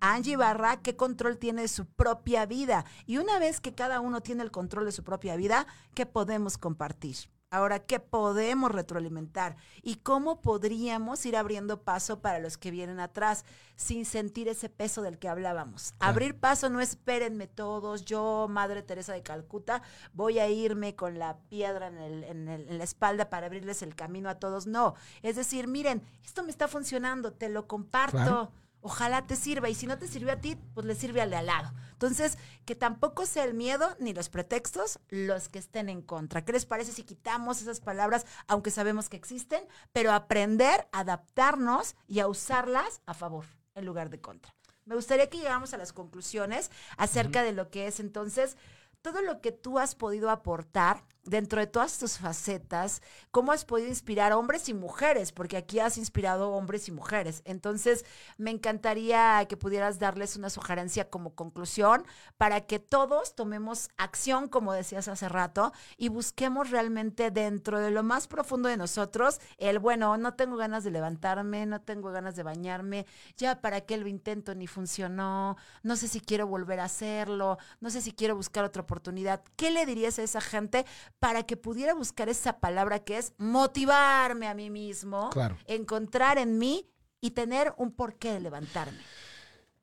[0.00, 2.84] Angie Barra, ¿qué control tiene de su propia vida?
[3.06, 6.58] Y una vez que cada uno tiene el control de su propia vida, ¿qué podemos
[6.58, 7.16] compartir?
[7.50, 9.56] Ahora, ¿qué podemos retroalimentar?
[9.82, 15.00] ¿Y cómo podríamos ir abriendo paso para los que vienen atrás sin sentir ese peso
[15.00, 15.94] del que hablábamos?
[15.98, 19.80] Abrir paso no espérenme todos, yo, Madre Teresa de Calcuta,
[20.12, 24.66] voy a irme con la piedra en, la espalda para abrirles el camino a todos.
[24.66, 29.68] No, es decir, miren, esto me está funcionando, te lo comparto ojalá te sirva.
[29.68, 31.72] Y si no te sirve a ti, pues le sirve al de al lado.
[31.92, 36.44] Entonces, que tampoco sea el miedo ni los pretextos los que estén en contra.
[36.44, 42.20] ¿Qué les parece si quitamos esas palabras, aunque sabemos que existen, pero aprender, adaptarnos y
[42.20, 44.54] a usarlas a favor en lugar de contra?
[44.84, 48.56] Me gustaría que llegáramos a las conclusiones acerca de lo que es entonces
[49.02, 53.88] todo lo que tú has podido aportar dentro de todas tus facetas, cómo has podido
[53.88, 57.42] inspirar hombres y mujeres, porque aquí has inspirado hombres y mujeres.
[57.44, 58.04] Entonces,
[58.36, 62.04] me encantaría que pudieras darles una sugerencia como conclusión
[62.36, 68.02] para que todos tomemos acción, como decías hace rato, y busquemos realmente dentro de lo
[68.02, 72.42] más profundo de nosotros el, bueno, no tengo ganas de levantarme, no tengo ganas de
[72.42, 73.06] bañarme,
[73.36, 77.90] ya para qué lo intento ni funcionó, no sé si quiero volver a hacerlo, no
[77.90, 79.42] sé si quiero buscar otra oportunidad.
[79.56, 80.86] ¿Qué le dirías a esa gente?
[81.18, 85.30] Para que pudiera buscar esa palabra que es motivarme a mí mismo,
[85.66, 86.88] encontrar en mí
[87.20, 88.98] y tener un porqué de levantarme.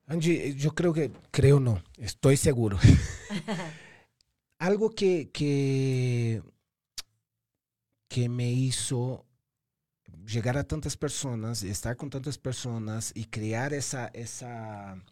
[0.07, 2.77] Angie, yo creo que, creo no, estoy seguro.
[4.59, 6.41] Algo que, que,
[8.07, 9.25] que me hizo
[10.25, 15.03] llegar a tantas personas, estar con tantas personas y crear esa, esa,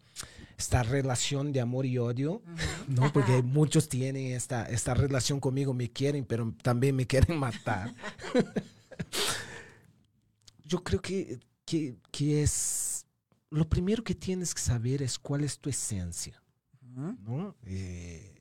[0.56, 2.42] esta relación de amor y odio,
[2.88, 3.12] ¿no?
[3.12, 7.94] Porque muchos tienen esta, esta relación conmigo, me quieren, pero también me quieren matar.
[10.64, 13.06] Yo creo que, que, que, es,
[13.50, 16.42] lo primero que tienes que saber es cuál es tu esencia,
[16.80, 17.54] ¿no?
[17.64, 18.40] Eh,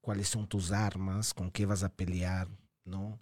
[0.00, 2.48] cuáles son tus armas, con qué vas a pelear,
[2.84, 3.20] ¿no?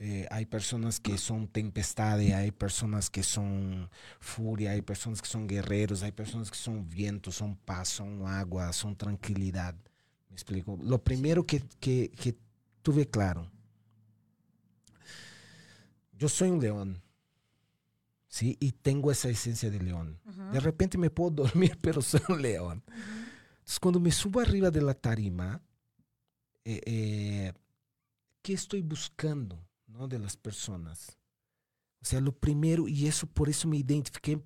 [0.00, 3.90] Eh, hay personas que son tempestades, hay personas que son
[4.20, 8.72] furia, hay personas que son guerreros, hay personas que son viento, son paz, son agua,
[8.72, 9.74] son tranquilidad.
[10.28, 10.78] ¿Me explico?
[10.82, 12.36] Lo primero que, que, que
[12.82, 13.50] tuve claro,
[16.12, 17.02] yo soy un león.
[18.28, 18.56] ¿sí?
[18.60, 20.20] Y tengo esa esencia de león.
[20.52, 22.84] De repente me puedo dormir, pero soy un león.
[23.58, 25.60] Entonces, cuando me subo arriba de la tarima,
[26.64, 27.52] eh, eh,
[28.42, 29.67] ¿qué estoy buscando?
[29.88, 30.06] ¿No?
[30.06, 31.18] de las personas.
[32.00, 34.40] O sea, lo primero, y eso por eso me identifiqué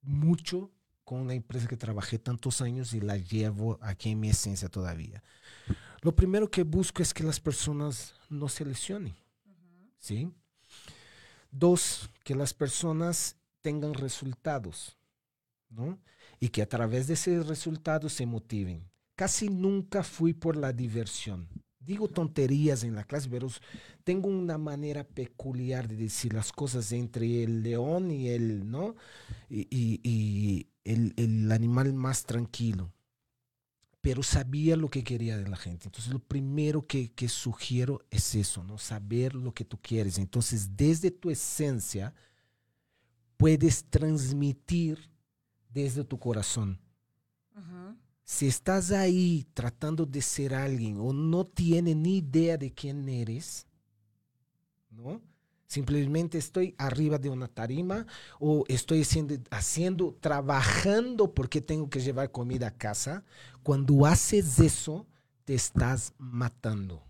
[0.00, 0.70] mucho
[1.04, 5.22] con la empresa que trabajé tantos años y la llevo aquí en mi esencia todavía.
[6.00, 9.16] Lo primero que busco es que las personas no se lesionen.
[9.98, 10.32] ¿sí?
[11.50, 14.96] Dos, que las personas tengan resultados,
[15.68, 15.98] ¿no?
[16.40, 18.88] Y que a través de ese resultado se motiven.
[19.14, 21.48] Casi nunca fui por la diversión
[21.84, 23.48] digo tonterías en la clase, pero
[24.04, 28.94] tengo una manera peculiar de decir las cosas entre el león y el, ¿no?
[29.48, 32.92] Y, el, el, animal más tranquilo.
[34.00, 35.86] Pero sabía lo que quería de la gente.
[35.86, 38.78] Entonces, lo primero que, que sugiero es eso, ¿no?
[38.78, 40.18] Saber lo que tú quieres.
[40.18, 42.12] Entonces, desde tu esencia,
[43.36, 45.10] puedes transmitir
[45.68, 46.80] desde tu corazón.
[48.32, 53.66] Si estás ahí tratando de ser alguien o no tienes ni idea de quién eres,
[54.88, 55.20] ¿no?
[55.66, 58.06] Simplemente estoy arriba de una tarima
[58.40, 63.22] o estoy haciendo, haciendo, trabajando porque tengo que llevar comida a casa.
[63.62, 65.06] Cuando haces eso,
[65.44, 67.02] te estás matando.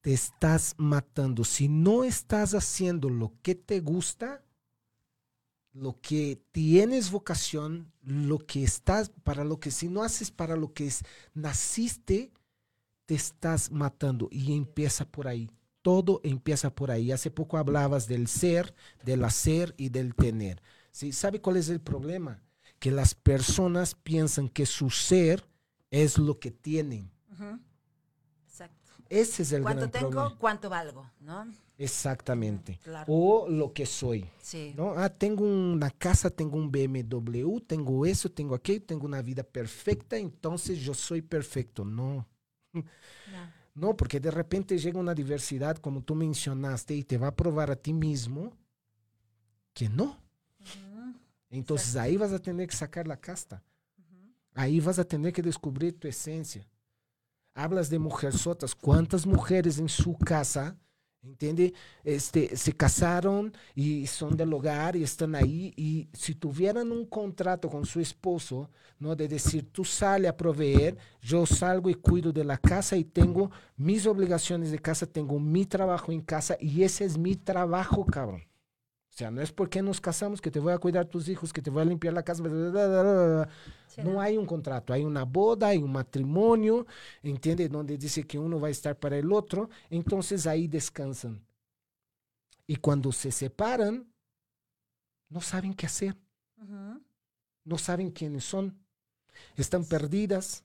[0.00, 1.42] Te estás matando.
[1.42, 4.44] Si no estás haciendo lo que te gusta,
[5.80, 10.72] lo que tienes vocación, lo que estás, para lo que si no haces para lo
[10.72, 11.02] que es,
[11.34, 12.32] naciste,
[13.06, 15.50] te estás matando y empieza por ahí.
[15.82, 17.12] Todo empieza por ahí.
[17.12, 18.74] Hace poco hablabas del ser,
[19.04, 20.60] del hacer y del tener.
[20.90, 21.12] ¿Sí?
[21.12, 22.42] ¿Sabe cuál es el problema?
[22.78, 25.48] Que las personas piensan que su ser
[25.90, 27.10] es lo que tienen.
[28.46, 28.92] Exacto.
[29.08, 31.10] Ese es el ¿Cuánto tengo, cuánto valgo?
[31.20, 31.46] ¿no?
[31.78, 32.80] Exactamente.
[33.06, 34.28] O lo que soy.
[34.76, 34.94] ¿no?
[34.96, 40.18] Ah, tengo una casa, tengo un BMW, tengo eso, tengo aquello, tengo una vida perfecta,
[40.18, 41.84] entonces yo soy perfecto.
[41.84, 42.26] No.
[43.74, 47.70] No, porque de repente llega una diversidad, como tú mencionaste, y te va a probar
[47.70, 48.52] a ti mismo
[49.72, 50.18] que no.
[51.48, 53.62] Entonces ahí vas a tener que sacar la casta.
[54.52, 56.66] Ahí vas a tener que descubrir tu esencia.
[57.54, 58.74] Hablas de mujerzotas.
[58.74, 60.76] ¿Cuántas mujeres en su casa
[61.22, 61.74] ¿Entiende?
[62.04, 65.72] Este, se casaron y son del hogar y están ahí.
[65.76, 69.16] Y si tuvieran un contrato con su esposo, ¿no?
[69.16, 73.50] De decir, tú sale a proveer, yo salgo y cuido de la casa y tengo
[73.76, 78.44] mis obligaciones de casa, tengo mi trabajo en casa y ese es mi trabajo, cabrón.
[79.18, 81.60] O sea, no es porque nos casamos que te voy a cuidar tus hijos, que
[81.60, 82.40] te voy a limpiar la casa.
[82.44, 86.86] no hay un contrato, hay una boda, hay un matrimonio,
[87.20, 87.68] ¿entiende?
[87.68, 89.70] Donde dice que uno va a estar para el otro.
[89.90, 91.44] Entonces ahí descansan.
[92.64, 94.08] Y cuando se separan,
[95.30, 96.16] no saben qué hacer.
[97.64, 98.78] No saben quiénes son.
[99.56, 100.62] Están perdidas.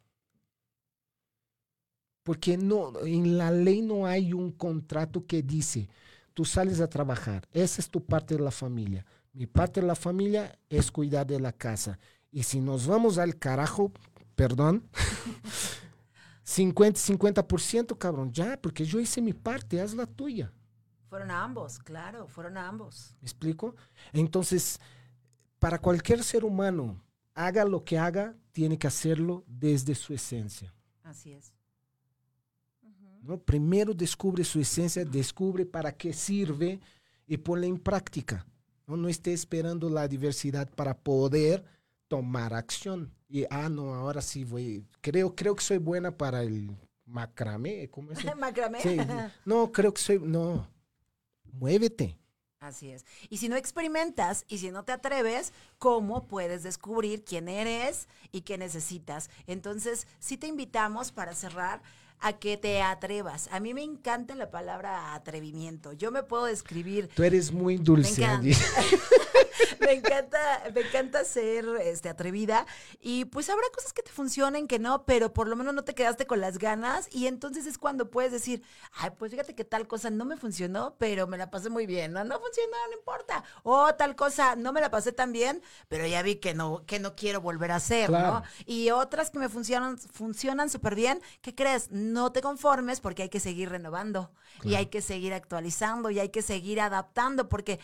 [2.22, 5.89] Porque no, en la ley no hay un contrato que dice,
[6.34, 7.47] tú sales a trabajar.
[7.51, 9.05] Esa es tu parte de la familia.
[9.34, 11.99] Mi parte de la familia es cuidar de la casa.
[12.31, 13.91] Y si nos vamos al carajo,
[14.36, 14.88] perdón,
[16.43, 20.51] 50, 50%, cabrón, ya, porque yo hice mi parte, haz la tuya.
[21.07, 23.15] Fueron ambos, claro, fueron ambos.
[23.21, 23.75] ¿Me explico?
[24.11, 24.79] Entonces,
[25.59, 27.03] para cualquier ser humano,
[27.36, 30.73] haga lo que haga, tiene que hacerlo desde su esencia.
[31.03, 31.53] Así es.
[33.24, 33.38] ¿No?
[33.39, 36.80] Primero descubre su esencia, descubre para qué sirve
[37.26, 38.45] y ponla en práctica.
[38.86, 41.63] No, no esté esperando la diversidad para poder
[42.07, 43.11] tomar acción.
[43.30, 46.69] Y, ah, no, ahora sí voy, creo, creo que soy buena para el
[47.05, 47.89] macramé.
[47.89, 48.19] ¿Cómo es?
[48.38, 48.80] ¿Macramé?
[49.45, 50.67] No, creo que soy, no,
[51.53, 52.17] muévete.
[52.59, 53.05] Así es.
[53.30, 58.41] Y si no experimentas y si no te atreves, ¿cómo puedes descubrir quién eres y
[58.41, 59.30] qué necesitas?
[59.47, 61.82] Entonces, sí te invitamos para cerrar
[62.24, 63.49] a que te atrevas.
[63.51, 65.91] A mí me encanta la palabra atrevimiento.
[65.91, 67.09] Yo me puedo describir.
[67.13, 68.21] Tú eres muy dulce.
[68.21, 68.57] Me encanta.
[69.80, 72.66] me encanta, ser este, atrevida.
[72.99, 75.95] Y pues habrá cosas que te funcionen, que no, pero por lo menos no te
[75.95, 77.08] quedaste con las ganas.
[77.12, 80.95] Y entonces es cuando puedes decir, ay, pues fíjate que tal cosa no me funcionó,
[80.97, 82.14] pero me la pasé muy bien.
[82.14, 83.43] No, no funcionó, no importa.
[83.64, 86.99] O tal cosa no me la pasé tan bien, pero ya vi que no, que
[86.99, 88.43] no quiero volver a hacer, ¿no?
[88.66, 91.22] Y otras que me funcionan, funcionan súper bien.
[91.41, 91.89] ¿Qué crees?
[91.91, 94.32] no te conformes porque hay que seguir renovando
[94.64, 97.80] y hay que seguir actualizando y hay que seguir adaptando porque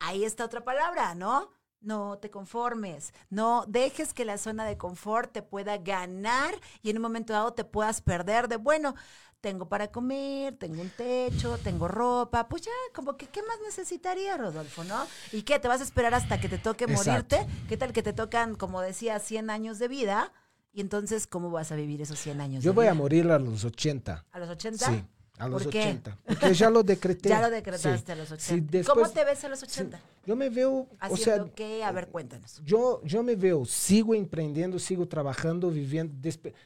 [0.00, 1.50] ahí está otra palabra, ¿no?
[1.80, 6.96] No te conformes, no dejes que la zona de confort te pueda ganar y en
[6.96, 8.96] un momento dado te puedas perder de, bueno,
[9.40, 14.36] tengo para comer, tengo un techo, tengo ropa, pues ya, como que, ¿qué más necesitaría,
[14.36, 15.06] Rodolfo, no?
[15.30, 15.60] ¿Y qué?
[15.60, 17.46] ¿Te vas a esperar hasta que te toque morirte?
[17.68, 20.32] ¿Qué tal que te tocan, como decía, 100 años de vida?
[20.72, 22.64] Y entonces, ¿cómo vas a vivir esos 100 años?
[22.64, 24.26] Yo voy a morir a los 80.
[24.30, 24.86] ¿A los 80?
[24.86, 25.04] Sí.
[25.38, 26.18] A los 80.
[26.24, 27.28] Porque ya lo decreté.
[27.30, 28.84] ya lo decretaste a los 80.
[28.84, 30.00] ¿Cómo te ves a los 80?
[30.26, 30.88] yo me veo.
[30.98, 31.84] ¿Haciendo o sea, qué?
[31.84, 32.60] A ver, cuéntanos.
[32.64, 36.14] Yo, yo me veo, sigo emprendiendo, sigo trabajando, viviendo.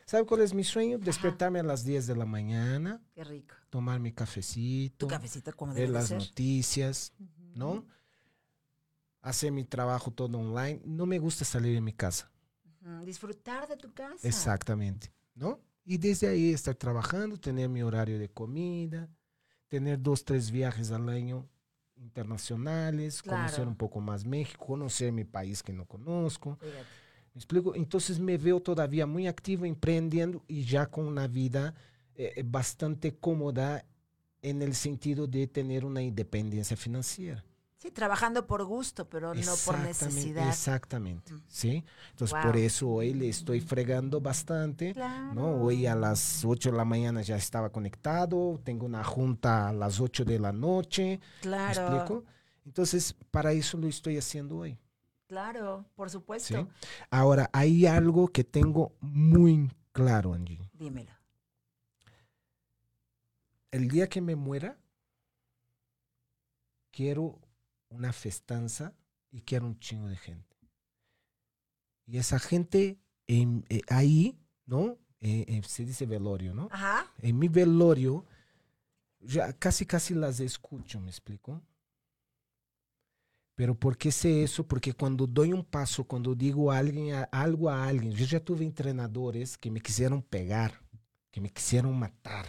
[0.04, 0.98] ¿Sabe cuál es mi sueño?
[0.98, 3.00] Despertarme a las 10 de la mañana.
[3.14, 3.54] Qué rico.
[3.70, 5.06] Tomar mi cafecito.
[5.06, 7.12] Tu cafecito, como Ver las noticias,
[7.54, 7.86] ¿no?
[9.20, 10.80] Hacer mi trabajo todo online.
[10.84, 12.30] No me gusta salir de mi casa.
[13.04, 14.26] Disfrutar de tu casa.
[14.26, 15.60] Exactamente, ¿no?
[15.84, 19.08] Y desde ahí estar trabajando, tener mi horario de comida,
[19.68, 21.48] tener dos, tres viajes al año
[21.96, 26.58] internacionales, conocer un poco más México, conocer mi país que no conozco.
[26.62, 27.74] ¿Me explico?
[27.74, 31.74] Entonces me veo todavía muy activo, emprendiendo y ya con una vida
[32.14, 33.84] eh, bastante cómoda
[34.42, 37.44] en el sentido de tener una independencia financiera.
[37.82, 40.46] Sí, trabajando por gusto, pero no por necesidad.
[40.46, 41.84] Exactamente, ¿sí?
[42.10, 44.94] Entonces, por eso hoy le estoy fregando bastante,
[45.34, 45.60] ¿no?
[45.60, 49.98] Hoy a las 8 de la mañana ya estaba conectado, tengo una junta a las
[49.98, 51.18] 8 de la noche.
[51.40, 51.90] Claro.
[51.90, 52.24] ¿Me explico?
[52.64, 54.78] Entonces, para eso lo estoy haciendo hoy.
[55.26, 56.68] Claro, por supuesto.
[57.10, 60.70] Ahora, hay algo que tengo muy claro, Angie.
[60.74, 61.10] Dímelo.
[63.72, 64.78] El día que me muera,
[66.92, 67.40] quiero
[67.92, 68.94] una festanza
[69.30, 70.56] y que era un chingo de gente.
[72.06, 74.98] Y esa gente en, eh, ahí, ¿no?
[75.20, 76.68] Eh, eh, se dice velorio, ¿no?
[76.70, 77.06] Ajá.
[77.18, 78.26] En mi velorio,
[79.20, 81.62] ya casi, casi las escucho, ¿me explico?
[83.54, 84.66] Pero ¿por qué sé eso?
[84.66, 88.64] Porque cuando doy un paso, cuando digo a alguien, algo a alguien, yo ya tuve
[88.64, 90.82] entrenadores que me quisieron pegar,
[91.30, 92.46] que me quisieron matar,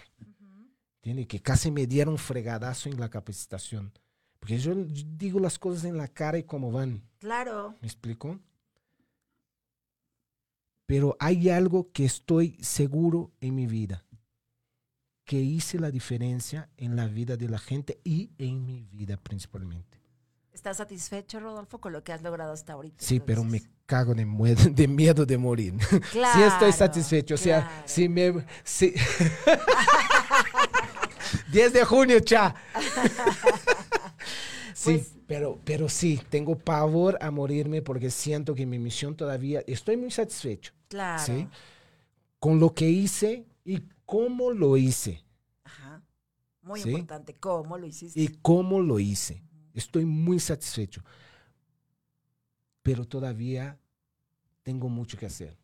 [0.96, 1.28] ¿entiendes?
[1.28, 3.92] Que casi me dieron fregadazo en la capacitación.
[4.44, 7.02] Porque yo digo las cosas en la cara y como van.
[7.20, 7.76] Claro.
[7.80, 8.42] ¿Me explico?
[10.86, 14.04] Pero hay algo que estoy seguro en mi vida,
[15.24, 20.02] que hice la diferencia en la vida de la gente y en mi vida principalmente.
[20.52, 22.98] ¿Estás satisfecho, Rodolfo, con lo que has logrado hasta ahorita?
[23.02, 24.26] Sí, pero me cago de,
[24.90, 25.76] miedo de morir.
[25.90, 27.36] sí Claro, estoy satisfecho.
[27.36, 28.46] O sea, si me...
[28.66, 28.94] Si...
[31.50, 32.54] 10 de junio, cha.
[34.74, 39.64] sí, Pues- pero, pero sí, tengo pavor a morirme porque siento que mi misión todavía...
[39.68, 41.24] Estoy muy satisfecho Claro.
[41.24, 41.48] ¿sí?
[42.40, 45.24] con lo que hice y cómo lo hice.
[45.64, 46.04] Ajá.
[46.62, 46.90] Muy Sí.
[46.90, 47.34] importante.
[47.36, 48.20] ¿Cómo lo hiciste?
[48.20, 49.42] y cómo lo hice.
[49.74, 51.02] Estoy muy satisfecho.
[52.82, 53.80] Pero todavía
[54.62, 55.58] tengo mucho que hacer.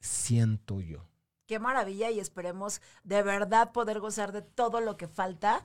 [0.00, 1.06] Siento yo.
[1.46, 5.64] Qué maravilla y esperemos de verdad poder gozar de todo lo que falta.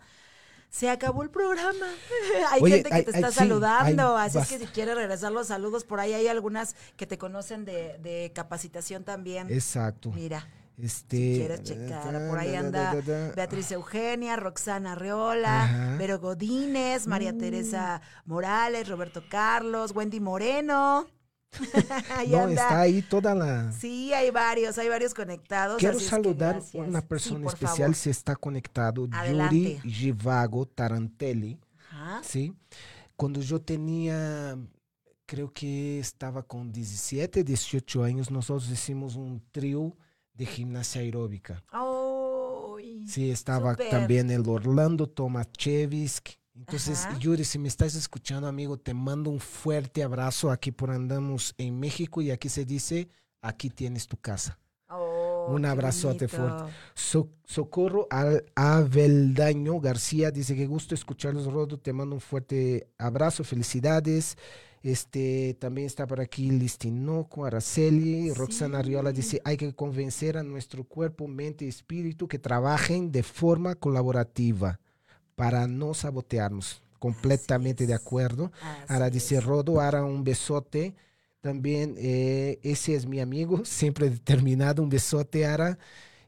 [0.69, 1.85] Se acabó el programa.
[2.51, 4.65] hay Oye, gente que hay- te hay- está sí, saludando, hay así es que si
[4.67, 9.49] quieres regresar los saludos, por ahí hay algunas que te conocen de, de capacitación también.
[9.49, 10.11] Exacto.
[10.11, 10.47] Mira,
[10.77, 13.33] Este, si quieres checar, por ahí da, da, anda da, da, da.
[13.33, 15.95] Beatriz Eugenia, Roxana Arreola, Ajá.
[15.97, 17.37] Vero Godínez, María Mm.
[17.39, 21.07] Teresa Morales, Roberto Carlos, Wendy Moreno.
[22.27, 22.61] No, anda.
[22.61, 23.71] está ahí toda la...
[23.71, 25.77] Sí, hay varios, hay varios conectados.
[25.77, 27.95] Quiero saludar a una persona especial, favor.
[27.95, 29.79] si está conectado, Adelante.
[29.83, 31.59] Yuri Givago Tarantelli.
[31.89, 32.21] Ajá.
[32.23, 32.53] ¿sí?
[33.15, 34.57] Cuando yo tenía,
[35.25, 39.95] creo que estaba con 17, 18 años, nosotros hicimos un trío
[40.33, 41.63] de gimnasia aeróbica.
[43.07, 46.29] Sí, estaba también el Orlando Tomachevsk.
[46.57, 47.17] Entonces, Ajá.
[47.19, 50.49] Yuri, si me estás escuchando, amigo, te mando un fuerte abrazo.
[50.51, 53.07] Aquí por andamos en México y aquí se dice,
[53.41, 54.57] aquí tienes tu casa.
[54.89, 56.63] oh, Un abrazote fuerte.
[56.95, 61.77] So- Socorro al Aveldaño García dice que gusto escucharlos, Rodo.
[61.79, 64.37] Te mando un fuerte abrazo, felicidades.
[64.83, 70.83] Este también está por aquí Listinoco, Araceli, Roxana Riola dice hay que convencer a nuestro
[70.83, 74.79] cuerpo, mente y espíritu que trabajen de forma colaborativa
[75.37, 76.81] para no sabotearnos.
[76.97, 78.51] Completamente de acuerdo.
[78.59, 79.39] Así Ahora dice.
[79.39, 80.95] Rodo, ahora un besote.
[81.41, 85.77] También eh, ese es mi amigo, siempre determinado, un besote, Ara.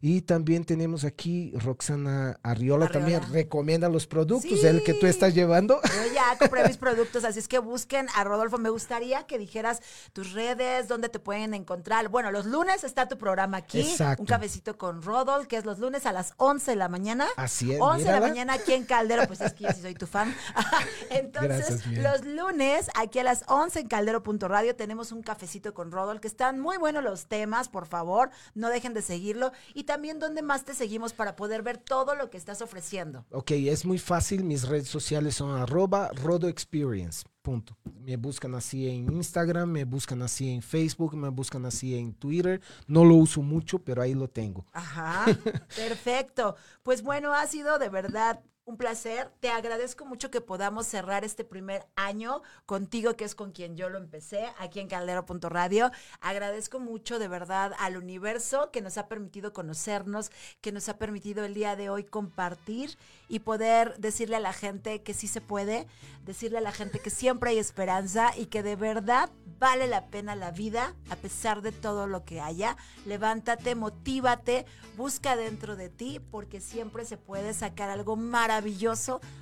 [0.01, 5.81] Y también tenemos aquí Roxana Arriola, también recomienda los productos, el que tú estás llevando.
[5.83, 8.57] Yo ya compré mis productos, así es que busquen a Rodolfo.
[8.57, 9.81] Me gustaría que dijeras
[10.13, 12.07] tus redes, dónde te pueden encontrar.
[12.07, 14.23] Bueno, los lunes está tu programa aquí, Exacto.
[14.23, 17.27] un cafecito con Rodolfo, que es los lunes a las 11 de la mañana.
[17.35, 19.95] Así es, 11 de la mañana aquí en Caldero, pues es que yo sí soy
[19.95, 20.33] tu fan.
[21.09, 26.21] Entonces, Gracias, los lunes, aquí a las 11 en caldero.radio, tenemos un cafecito con Rodolfo,
[26.21, 29.51] que están muy buenos los temas, por favor, no dejen de seguirlo.
[29.73, 33.25] Y también, ¿dónde más te seguimos para poder ver todo lo que estás ofreciendo?
[33.31, 37.75] Ok, es muy fácil, mis redes sociales son arroba rodoexperience, punto.
[37.99, 42.61] Me buscan así en Instagram, me buscan así en Facebook, me buscan así en Twitter.
[42.85, 44.63] No lo uso mucho, pero ahí lo tengo.
[44.73, 45.25] Ajá,
[45.75, 46.55] perfecto.
[46.83, 49.31] Pues bueno, ha sido de verdad un placer.
[49.39, 53.89] Te agradezco mucho que podamos cerrar este primer año contigo, que es con quien yo
[53.89, 55.91] lo empecé, aquí en Caldero.radio.
[56.21, 61.43] Agradezco mucho de verdad al universo que nos ha permitido conocernos, que nos ha permitido
[61.45, 62.95] el día de hoy compartir
[63.27, 65.87] y poder decirle a la gente que sí se puede,
[66.23, 70.35] decirle a la gente que siempre hay esperanza y que de verdad vale la pena
[70.35, 72.77] la vida a pesar de todo lo que haya.
[73.05, 74.65] Levántate, motívate,
[74.95, 78.58] busca dentro de ti porque siempre se puede sacar algo maravilloso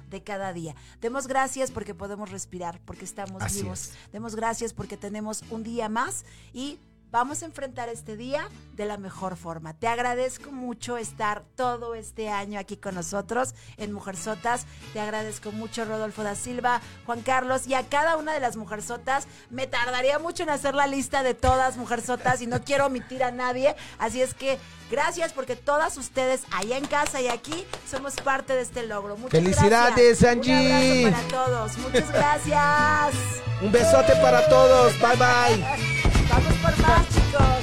[0.09, 0.75] de cada día.
[1.01, 3.89] Demos gracias porque podemos respirar, porque estamos Así vivos.
[3.89, 4.11] es.
[4.11, 6.79] Demos gracias porque tenemos un día más y
[7.11, 9.73] vamos a enfrentar este día de la mejor forma.
[9.73, 14.65] Te agradezco mucho estar todo este año aquí con nosotros en Mujerzotas.
[14.93, 19.27] Te agradezco mucho Rodolfo da Silva, Juan Carlos y a cada una de las Mujerzotas.
[19.49, 23.31] Me tardaría mucho en hacer la lista de todas Mujerzotas y no quiero omitir a
[23.31, 23.75] nadie.
[23.99, 24.59] Así es que
[24.91, 29.17] gracias porque todas ustedes allá en casa y aquí somos parte de este logro.
[29.17, 30.31] Muchas Felicidades, gracias.
[30.31, 31.07] Angie.
[31.07, 31.77] Un abrazo para todos.
[31.77, 33.15] Muchas gracias.
[33.61, 36.26] Un besote para todos, bye bye.
[36.29, 37.59] Vamos por más, chicos.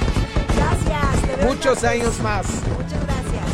[0.55, 1.21] Gracias.
[1.21, 1.47] de verdad.
[1.47, 2.45] Muchos años más.
[2.47, 3.49] Muchas gracias.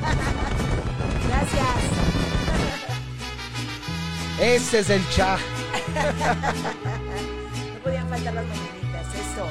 [1.28, 1.76] Gracias.
[4.40, 5.38] Ese es el cha.
[7.74, 9.06] No podían faltar las mañanitas.
[9.14, 9.46] Eso.